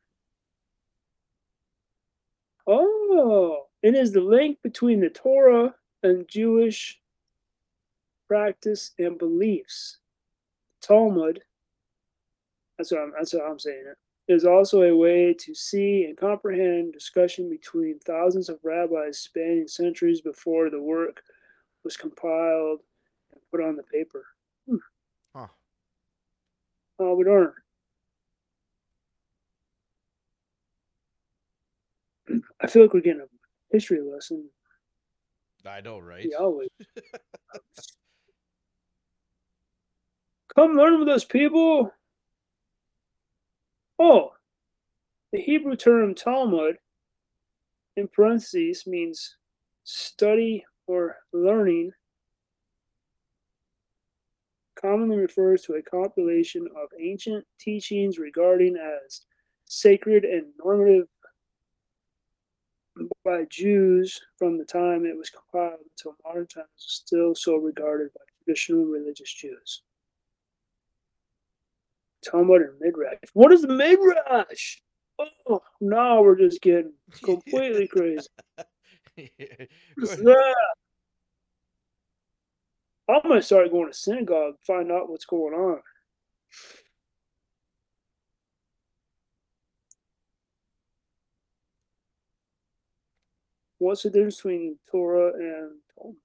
[2.66, 7.00] Oh, it is the link between the Torah and Jewish
[8.26, 9.98] practice and beliefs.
[10.80, 11.40] Talmud,
[12.76, 13.84] that's what I'm, that's what I'm saying.
[14.28, 19.66] It is also a way to see and comprehend discussion between thousands of rabbis spanning
[19.68, 21.22] centuries before the work
[21.82, 22.80] was compiled
[23.32, 24.24] and put on the paper.
[24.68, 24.76] Hmm.
[25.34, 25.46] Huh.
[26.98, 27.52] Oh, we darn.
[32.60, 33.37] I feel like we're getting a
[33.70, 34.48] history lesson.
[35.66, 36.24] I know, right?
[36.24, 36.66] Yahweh.
[40.54, 41.92] Come learn with us, people.
[43.98, 44.32] Oh,
[45.32, 46.78] the Hebrew term Talmud,
[47.96, 49.36] in parentheses, means
[49.84, 51.92] study or learning.
[54.80, 59.22] Commonly refers to a compilation of ancient teachings regarding as
[59.66, 61.08] sacred and normative
[63.24, 68.10] by Jews from the time it was compiled until modern times is still so regarded
[68.14, 69.82] by traditional religious Jews.
[72.24, 73.18] Talmud and Midrash.
[73.32, 74.78] What is the Midrash?
[75.48, 76.92] Oh, now we're just getting
[77.24, 78.26] completely crazy.
[79.96, 80.54] What is that?
[83.08, 85.80] I'm gonna start going to synagogue, find out what's going on.
[93.78, 96.16] What's the difference between Torah and Talmud?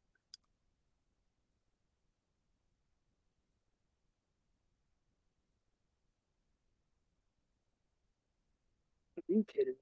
[9.18, 9.76] Are you kidding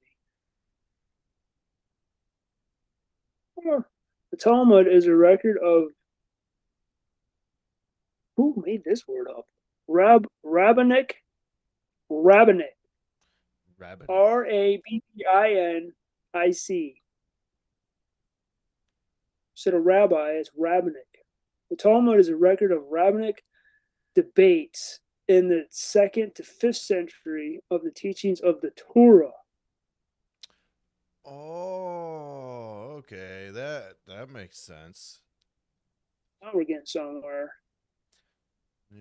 [3.65, 3.71] me?
[4.31, 5.89] The Talmud is a record of
[8.37, 9.45] who made this word up?
[9.87, 11.23] Rab rabbinic,
[12.09, 12.75] rabbinic.
[14.09, 15.93] R A B B I N
[16.33, 17.00] I C.
[19.61, 21.23] Instead of rabbi, it's rabbinic.
[21.69, 23.43] The Talmud is a record of rabbinic
[24.15, 29.33] debates in the second to fifth century of the teachings of the Torah.
[31.23, 33.51] Oh, okay.
[33.53, 35.19] That that makes sense.
[36.41, 37.53] Now we're getting somewhere.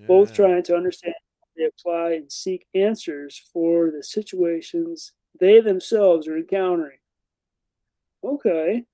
[0.07, 6.29] Both trying to understand how they apply and seek answers for the situations they themselves
[6.29, 6.99] are encountering.
[8.23, 8.85] Okay.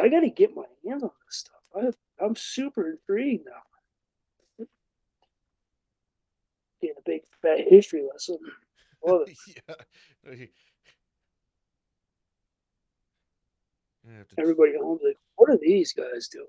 [0.00, 1.54] I got to get my hands on this stuff.
[1.74, 4.66] I, I'm super intrigued now.
[6.80, 8.38] Getting a big fat history lesson.
[9.06, 9.36] Love it.
[10.26, 10.44] yeah.
[14.08, 16.46] You have to- Everybody at home's like, what are these guys doing?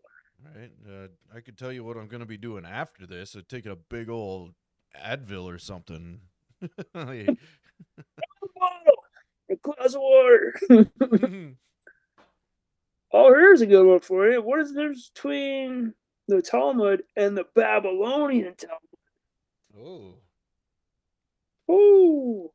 [0.55, 0.71] Right.
[0.89, 3.35] Uh, I could tell you what I'm going to be doing after this.
[3.35, 4.53] Uh, taking a big old
[4.99, 6.21] Advil or something.
[6.95, 7.27] A
[9.61, 10.55] glass of water.
[13.13, 14.41] Oh, here's a good one for you.
[14.41, 15.93] What is the difference between
[16.27, 18.79] the Talmud and the Babylonian Talmud?
[19.77, 20.15] oh.
[21.71, 22.51] Ooh,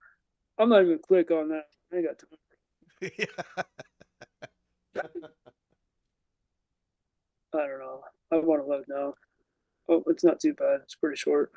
[0.58, 1.64] I'm not even click on that.
[1.92, 2.38] I got time.
[7.54, 8.02] I don't know.
[8.32, 9.14] I want to look now.
[9.88, 10.80] Oh, it's not too bad.
[10.82, 11.52] It's pretty short.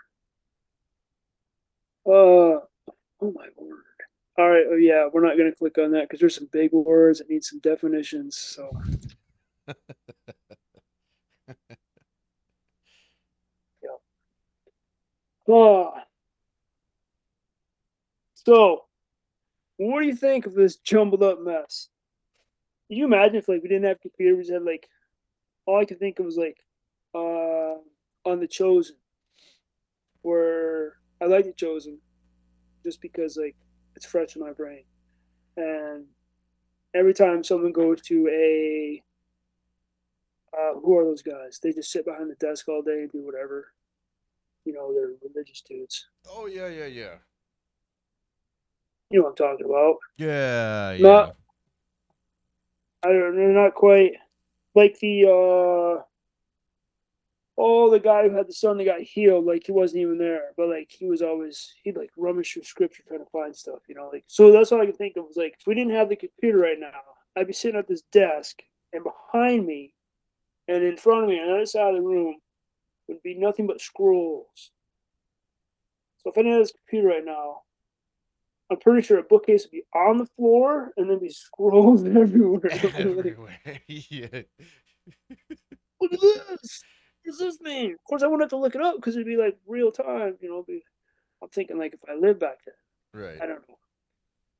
[2.05, 2.65] Uh, oh
[3.21, 3.83] my word.
[4.39, 4.63] All right.
[4.71, 7.43] Oh yeah, we're not gonna click on that because there's some big words that need
[7.43, 8.37] some definitions.
[8.37, 8.71] So.
[9.67, 9.73] yeah.
[15.49, 16.05] Ah.
[18.33, 18.85] So,
[19.75, 21.89] what do you think of this jumbled up mess?
[22.87, 24.87] Can you imagine if like we didn't have computers, we had like
[25.65, 26.63] all I could think of was like
[27.13, 27.75] uh
[28.25, 28.95] on the chosen
[30.21, 31.99] where I like the chosen
[32.85, 33.57] just because like
[33.99, 34.83] it's fresh in my brain.
[35.57, 36.05] And
[36.93, 39.03] every time someone goes to a
[40.53, 41.59] uh, who are those guys?
[41.61, 43.73] They just sit behind the desk all day and do whatever.
[44.63, 46.07] You know, they're religious dudes.
[46.29, 47.15] Oh yeah, yeah, yeah.
[49.09, 49.97] You know what I'm talking about.
[50.17, 51.07] Yeah, yeah.
[51.07, 51.35] Not-
[53.03, 54.13] I don't they're not quite
[54.75, 56.03] like the uh
[57.59, 60.51] oh the guy who had the son that got healed, like he wasn't even there.
[60.57, 63.95] But like he was always he'd like rummage through scripture trying to find stuff, you
[63.95, 66.09] know, like so that's all I can think of was like if we didn't have
[66.09, 67.01] the computer right now,
[67.35, 68.61] I'd be sitting at this desk
[68.93, 69.93] and behind me
[70.67, 72.37] and in front of me on the other side of the room
[73.07, 74.71] would be nothing but scrolls.
[76.19, 77.61] So if I didn't have this computer right now,
[78.71, 82.71] I'm pretty sure a bookcase would be on the floor and then be scrolls everywhere.
[82.95, 83.59] Everywhere.
[83.87, 84.41] yeah.
[85.99, 86.83] Look at this.
[87.37, 87.93] This mean?
[87.93, 90.37] Of course, I wouldn't have to look it up because it'd be like real time.
[90.41, 90.83] You know, be,
[91.41, 93.41] I'm thinking like if I lived back then, Right.
[93.41, 93.77] I don't know.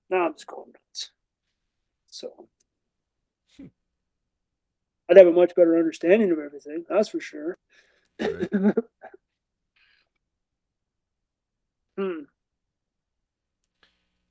[0.09, 1.11] Now I'm just going nuts.
[2.07, 2.47] So
[5.09, 6.85] I'd have a much better understanding of everything.
[6.87, 7.57] That's for sure.
[8.19, 8.49] Right.
[11.97, 12.19] hmm.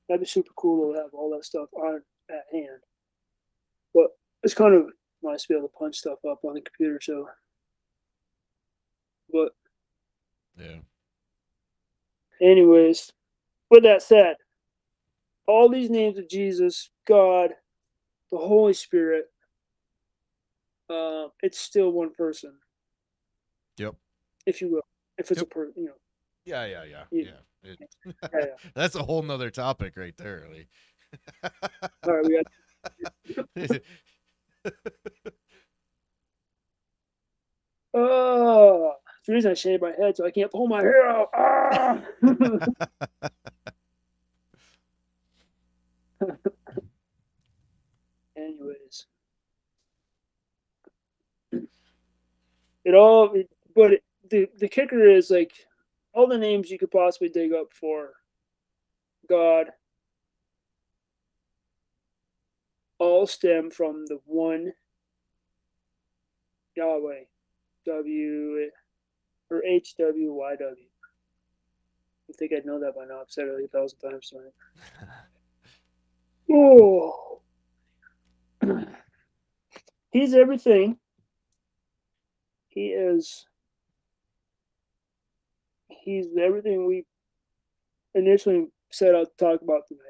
[0.09, 2.81] That'd be super cool to have all that stuff on at hand.
[3.93, 4.09] But
[4.43, 4.87] it's kind of
[5.23, 7.01] nice to be able to punch stuff up on the computer.
[7.03, 7.29] So,
[9.33, 9.53] but
[10.57, 10.79] Yeah.
[12.41, 13.13] anyways,
[13.71, 14.37] with that said,
[15.47, 17.51] all these names of Jesus, God,
[18.31, 19.27] the Holy Spirit,
[20.91, 22.53] uh, it's still one person,
[23.79, 23.95] Yep.
[24.47, 24.87] if you will.
[25.17, 25.47] If it's Yep.
[25.47, 25.93] a per, you know,
[26.45, 27.05] Yeah, yeah, yeah.
[27.11, 27.25] Yeah.
[27.25, 27.71] Yeah.
[27.71, 28.45] It- yeah, yeah.
[28.75, 30.47] That's a whole nother topic right there.
[30.53, 30.69] Like.
[32.05, 33.83] All right, we got.
[37.95, 38.95] Oh,
[39.29, 41.29] the reason I shave my head so I can't pull my hair out.
[41.35, 42.01] Ah!
[48.35, 49.07] Anyways,
[52.85, 53.35] it all,
[53.77, 55.53] but it, the the kicker is like
[56.15, 58.15] all the names you could possibly dig up for
[59.29, 59.67] God
[62.99, 64.73] all stem from the one
[66.77, 67.25] Yahweh,
[67.85, 68.71] W
[69.51, 70.77] or H W Y W.
[72.29, 73.21] I think I'd know that by now.
[73.21, 74.53] I've said it a thousand times tonight.
[76.51, 77.41] Oh,
[80.11, 80.99] he's everything.
[82.69, 83.47] He is.
[85.89, 87.05] He's everything we
[88.15, 90.03] initially set out to talk about tonight.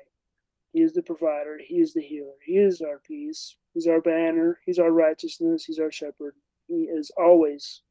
[0.73, 1.59] He is the provider.
[1.65, 2.35] He is the healer.
[2.45, 3.57] He is our peace.
[3.75, 4.61] He's our banner.
[4.65, 5.65] He's our righteousness.
[5.65, 6.35] He's our shepherd.
[6.69, 7.83] He is always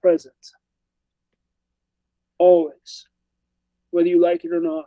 [0.00, 0.52] present.
[2.38, 3.06] Always.
[3.90, 4.86] Whether you like it or not.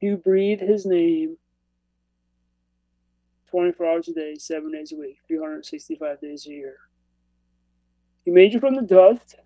[0.00, 1.38] You breathe his name
[3.50, 6.76] 24 hours a day, seven days a week, 365 days a year.
[8.24, 9.36] He made you from the dust.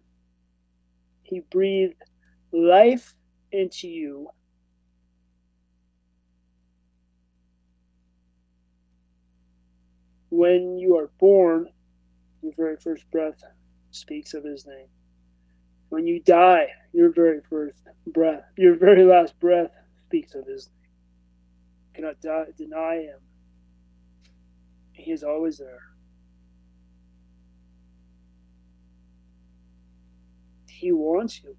[1.22, 2.02] He breathed
[2.50, 3.14] life
[3.52, 4.30] into you.
[10.30, 11.68] When you are born,
[12.42, 13.42] your very first breath
[13.90, 14.88] speaks of his name.
[15.88, 19.70] When you die, your very first breath, your very last breath
[20.06, 20.90] speaks of his name.
[21.86, 23.18] You cannot die, deny him.
[24.92, 25.82] He is always there.
[30.68, 31.56] He wants you.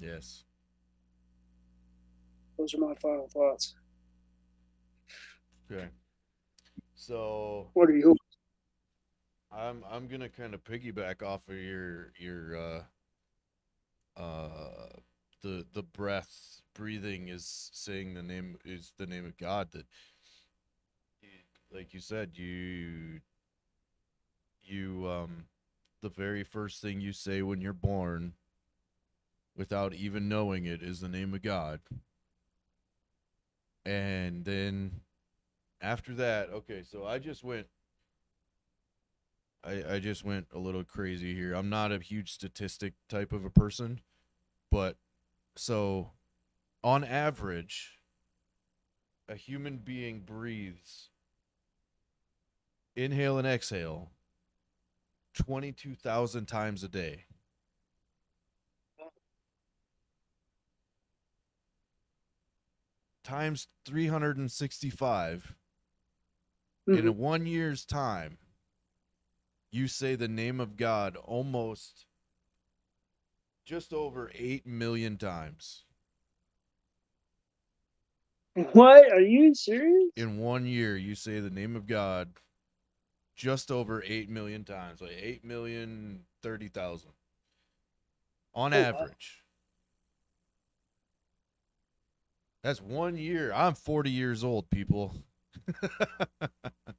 [0.00, 0.44] Yes.
[2.58, 3.74] Those are my final thoughts.
[5.70, 5.88] Okay.
[7.02, 8.16] So What are you?
[9.50, 12.82] I'm I'm gonna kind of piggyback off of your your uh
[14.16, 14.86] uh
[15.42, 19.86] the the breath breathing is saying the name is the name of God that
[21.74, 23.20] like you said you
[24.62, 25.46] you um
[26.02, 28.34] the very first thing you say when you're born
[29.56, 31.80] without even knowing it is the name of God
[33.84, 35.00] and then
[35.82, 37.66] after that okay so I just went
[39.64, 41.54] I, I just went a little crazy here.
[41.54, 44.00] I'm not a huge statistic type of a person,
[44.70, 44.96] but
[45.54, 46.10] so
[46.82, 48.00] on average,
[49.28, 51.10] a human being breathes,
[52.96, 54.10] inhale and exhale,
[55.34, 57.24] 22,000 times a day.
[63.22, 65.54] Times 365
[66.90, 67.16] in a Mhm.
[67.16, 68.38] one year's time,
[69.72, 72.06] you say the name of God almost
[73.64, 75.84] just over 8 million times
[78.72, 79.12] What?
[79.12, 80.10] Are you serious?
[80.16, 82.32] in one year you say the name of God
[83.36, 87.10] just over 8 million times like 8 million 30,000
[88.54, 89.06] on Oh, wow.
[89.06, 89.44] average
[92.62, 95.14] that's one year I'm 40 years old people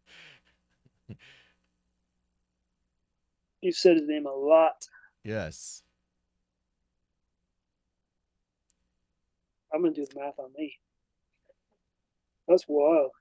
[3.61, 4.85] You said his name a lot.
[5.23, 5.83] yes
[9.73, 10.77] I'm gonna do the math on me.
[12.47, 13.11] That's wild.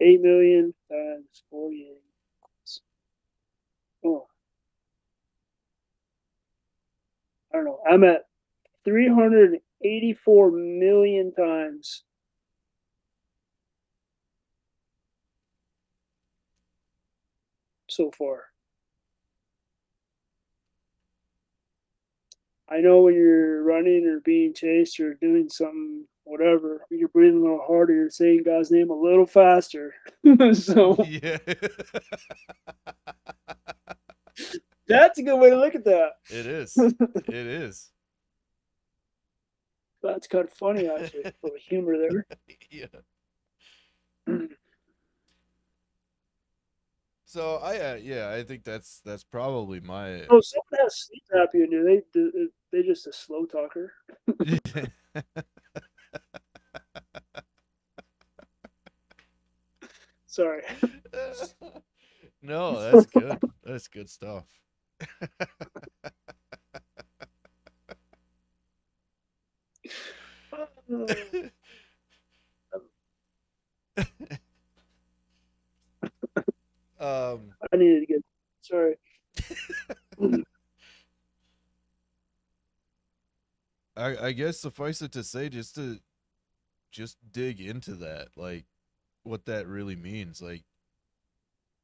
[0.00, 2.02] Eight million times forty-eight.
[4.04, 4.26] Oh,
[7.52, 7.80] I don't know.
[7.88, 8.24] I'm at
[8.84, 12.02] three hundred eighty-four million times.
[17.88, 18.44] So far.
[22.70, 27.42] I know when you're running or being chased or doing something, whatever, you're breathing a
[27.42, 29.94] little harder, you're saying God's name a little faster.
[30.52, 31.38] so yeah
[34.88, 36.12] that's a good way to look at that.
[36.30, 36.76] it is
[37.28, 37.90] it is
[40.02, 41.24] That's kind of funny, actually.
[41.24, 42.26] A little humor there.
[42.70, 42.86] yeah
[47.24, 51.68] So I uh, yeah, I think that's that's probably my Oh, someone has sleep apnea.
[51.70, 52.02] Do they?
[52.10, 53.92] Do, they just a slow talker?
[60.26, 60.62] Sorry.
[62.40, 63.38] no, that's good.
[63.62, 64.46] That's good stuff.
[77.00, 78.22] um I needed to get.
[78.60, 78.96] Sorry.
[83.96, 86.00] I I guess suffice it to say just to
[86.92, 88.66] just dig into that like
[89.24, 90.64] what that really means like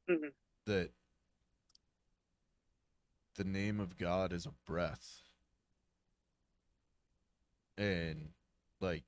[0.07, 0.31] Mhm.
[0.65, 0.91] that
[3.35, 5.21] the name of God is a breath.
[7.77, 8.29] And
[8.79, 9.03] like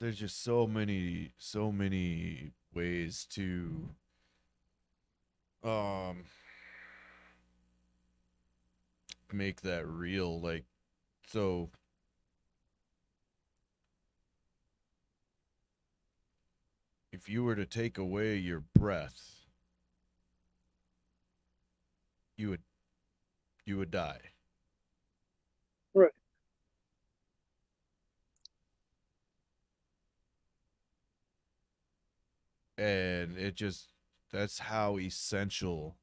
[0.00, 3.88] there's just so many so many ways to
[5.64, 6.24] um
[9.32, 10.64] make that real like
[11.26, 11.70] so
[17.12, 19.35] if you were to take away your breath
[22.36, 22.62] you would
[23.64, 24.20] you would die
[25.94, 26.12] Right.
[32.78, 33.92] and it just
[34.32, 35.96] that's how essential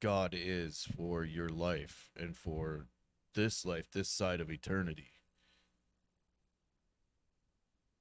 [0.00, 2.86] God is for your life and for
[3.34, 5.12] this life, this side of eternity,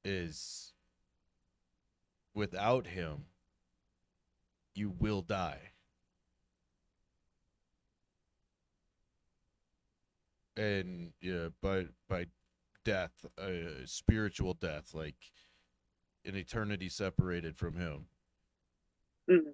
[0.05, 0.73] is
[2.33, 3.25] without Him,
[4.75, 5.71] you will die.
[10.57, 12.27] And yeah, by by
[12.83, 15.15] death, uh, spiritual death, like
[16.25, 18.07] an eternity separated from Him.
[19.27, 19.53] Mhm.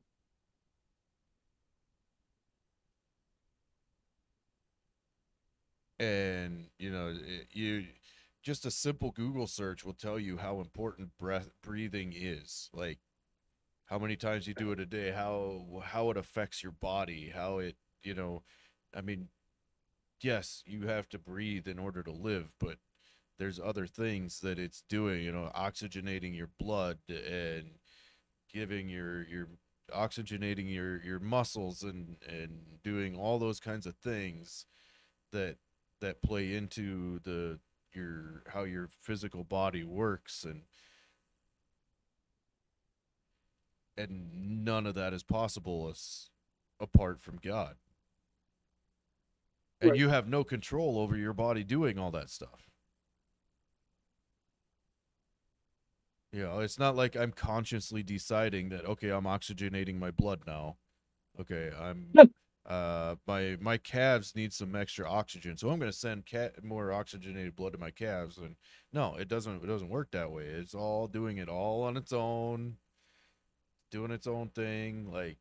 [5.99, 7.87] and you know it- you
[8.41, 12.99] just a simple google search will tell you how important breath breathing is like
[13.87, 17.59] how many times you do it a day how how it affects your body how
[17.59, 18.43] it you know
[18.95, 19.29] i mean
[20.23, 22.77] yes you have to breathe in order to live but
[23.39, 27.65] there's other things that it's doing you know oxygenating your blood and
[28.51, 29.47] giving your your
[29.93, 34.65] oxygenating your your muscles and and doing all those kinds of things
[35.31, 35.57] that
[35.99, 37.59] that play into the
[37.93, 40.63] your how your physical body works and
[43.97, 46.29] and none of that is possible as
[46.79, 47.75] apart from God.
[49.83, 49.97] And Right.
[49.97, 52.71] you have no control over your body doing all that stuff.
[56.31, 60.77] You know, it's not like I'm consciously deciding that okay, I'm oxygenating my blood now.
[61.39, 62.29] Okay, I'm Yep.
[62.65, 66.91] uh my my calves need some extra oxygen, so I'm going to send cat more
[66.93, 68.57] oxygenated blood to my calves and
[68.93, 70.45] no, it doesn't it doesn't work that way.
[70.47, 72.77] It's all doing it all on its own,
[73.91, 75.37] doing its own thing like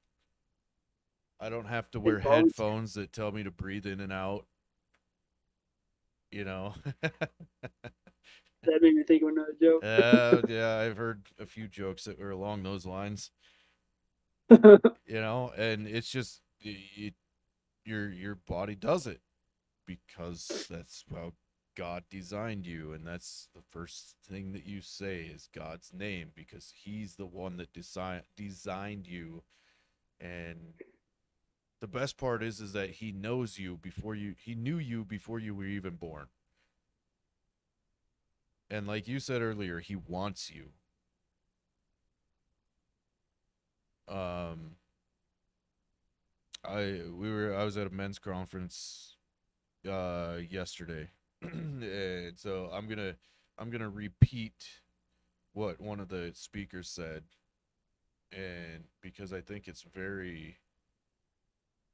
[1.43, 2.53] I don't have to wear Headphones.
[2.57, 4.47] headphones that tell me to breathe in and out.
[6.30, 6.74] You know.
[8.64, 9.82] That made me think of another joke.
[9.84, 13.30] uh, yeah, I've heard a few jokes that were along those lines.
[15.07, 17.14] You know, and it's just it,
[17.84, 19.20] your your body does it
[19.86, 21.32] because that's how
[21.76, 26.72] God designed you, and that's the first thing that you say is God's name because
[26.74, 29.43] He's the one that design designed you,
[30.20, 30.74] and
[31.83, 35.41] the best part is is that He knows you before you He knew you before
[35.41, 36.28] you were even born.
[38.70, 40.68] And like you said earlier, he wants you.
[44.09, 44.76] Um
[46.64, 49.16] I we were I was at a men's conference
[49.87, 51.11] uh yesterday.
[51.43, 53.16] and so I'm to
[53.59, 54.68] I'm to repeat
[55.53, 57.24] what one of the speakers said
[58.30, 60.59] and because I think it's very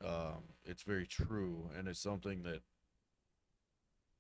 [0.04, 2.60] um it's very true and it's something that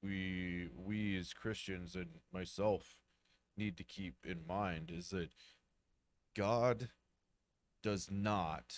[0.02, 2.94] we we as Christians and myself
[3.56, 5.30] need to keep in mind is that
[6.34, 6.88] God
[7.82, 8.76] does not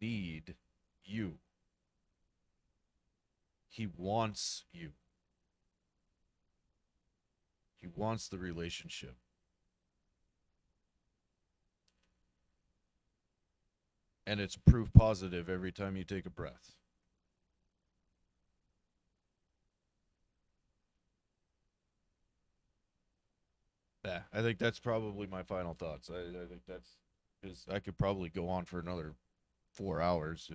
[0.00, 0.54] need
[1.04, 1.38] you.
[3.68, 4.90] He wants you.
[7.76, 9.16] He wants the relationship.
[14.30, 16.76] And it's proof positive every time you take a breath.
[24.04, 26.08] Yeah, I think that's probably my final thoughts.
[26.08, 26.96] I, I think that's
[27.42, 29.14] because I could probably go on for another
[29.72, 30.48] four hours.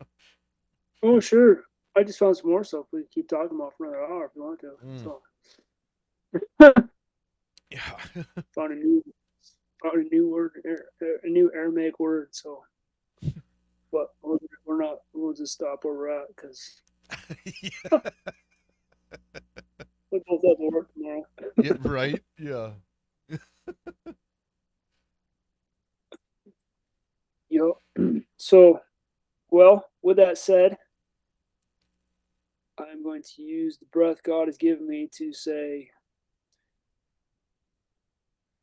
[1.02, 1.64] oh, sure.
[1.94, 4.30] I just found some more stuff we can keep talking about for another hour if
[4.34, 4.76] you want to.
[4.86, 5.04] Mm.
[6.64, 6.72] So
[7.70, 8.24] Yeah.
[8.54, 9.04] found a new
[9.82, 10.52] found a new word,
[11.00, 12.28] a new Aramaic word.
[12.30, 12.62] So,
[13.92, 14.98] but we're, not.
[15.12, 16.82] We'll just stop where we're at because
[20.10, 21.26] we both have to work tomorrow.
[21.56, 21.72] yeah.
[21.80, 22.22] Right.
[22.38, 22.70] Yeah.
[27.48, 27.78] Yo.
[28.36, 28.80] So,
[29.50, 30.76] well, with that said,
[32.78, 35.90] I'm going to use the breath God has given me to say,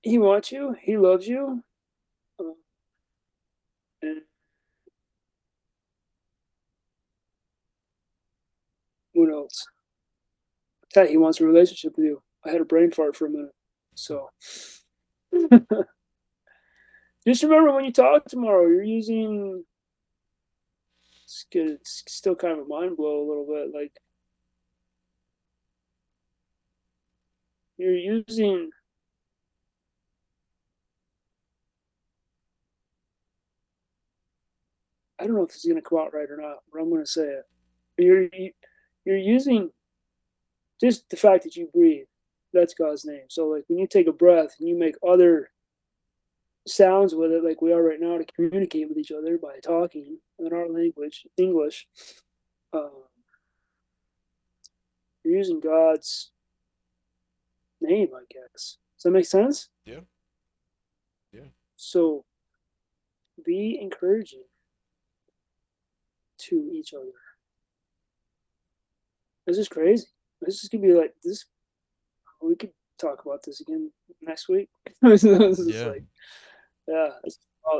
[0.04, 1.64] He wants you, He loves you.
[2.40, 2.44] uh,
[4.02, 4.22] and
[9.16, 9.66] what else?
[10.94, 12.22] That He wants a relationship with you.
[12.46, 13.56] I had a brain fart for a minute.
[13.96, 14.30] So,
[17.26, 19.64] just remember when you talk tomorrow, you're using
[21.24, 23.74] it's, good, it's still kind of a mind blow a little bit.
[23.74, 23.94] Like
[27.78, 28.70] you're using
[35.20, 36.90] I don't know if this is going to come out right or not, but I'm
[36.90, 37.44] going to say it.
[37.98, 38.52] You're you,
[39.06, 39.72] you're using
[40.82, 42.08] just the fact that you breathe.
[42.54, 43.26] That's God's name.
[43.30, 45.52] So like when you take a breath and you make other
[46.68, 50.18] sounds with it like we are right now to communicate with each other by talking
[50.40, 51.88] in our language, English.
[52.74, 53.04] Um,
[55.24, 56.32] you're using God's
[57.82, 58.78] name, I guess.
[58.98, 59.70] Does that make sense?
[59.86, 60.02] Yeah.
[61.32, 61.50] Yeah.
[61.76, 62.26] So
[63.44, 64.44] be encouraging
[66.38, 67.12] to each other.
[69.46, 70.08] This is crazy.
[70.42, 71.46] This is gonna be like this.
[72.42, 73.92] We could talk about this again
[74.22, 74.70] next week.
[75.02, 75.88] this is Yeah.
[75.88, 76.04] like,
[76.88, 77.10] yeah,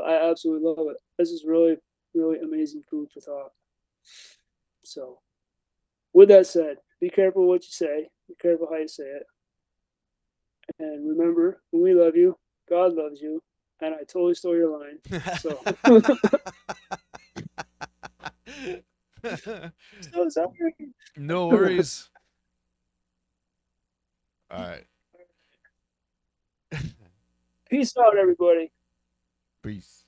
[0.04, 0.96] I absolutely love it.
[1.18, 1.76] This is really,
[2.14, 3.52] really amazing food for thought.
[4.84, 5.18] So,
[6.12, 8.08] with that said, be careful what you say.
[8.28, 9.26] Be careful how you say it.
[10.78, 12.36] And remember, we love you,
[12.68, 13.42] God loves you.
[13.80, 14.98] And I totally stole your line.
[15.40, 15.60] So,
[19.24, 20.74] so sorry.
[21.16, 22.10] no worries.
[24.50, 24.84] All right.
[27.70, 28.72] Peace out, everybody.
[29.62, 30.05] Peace.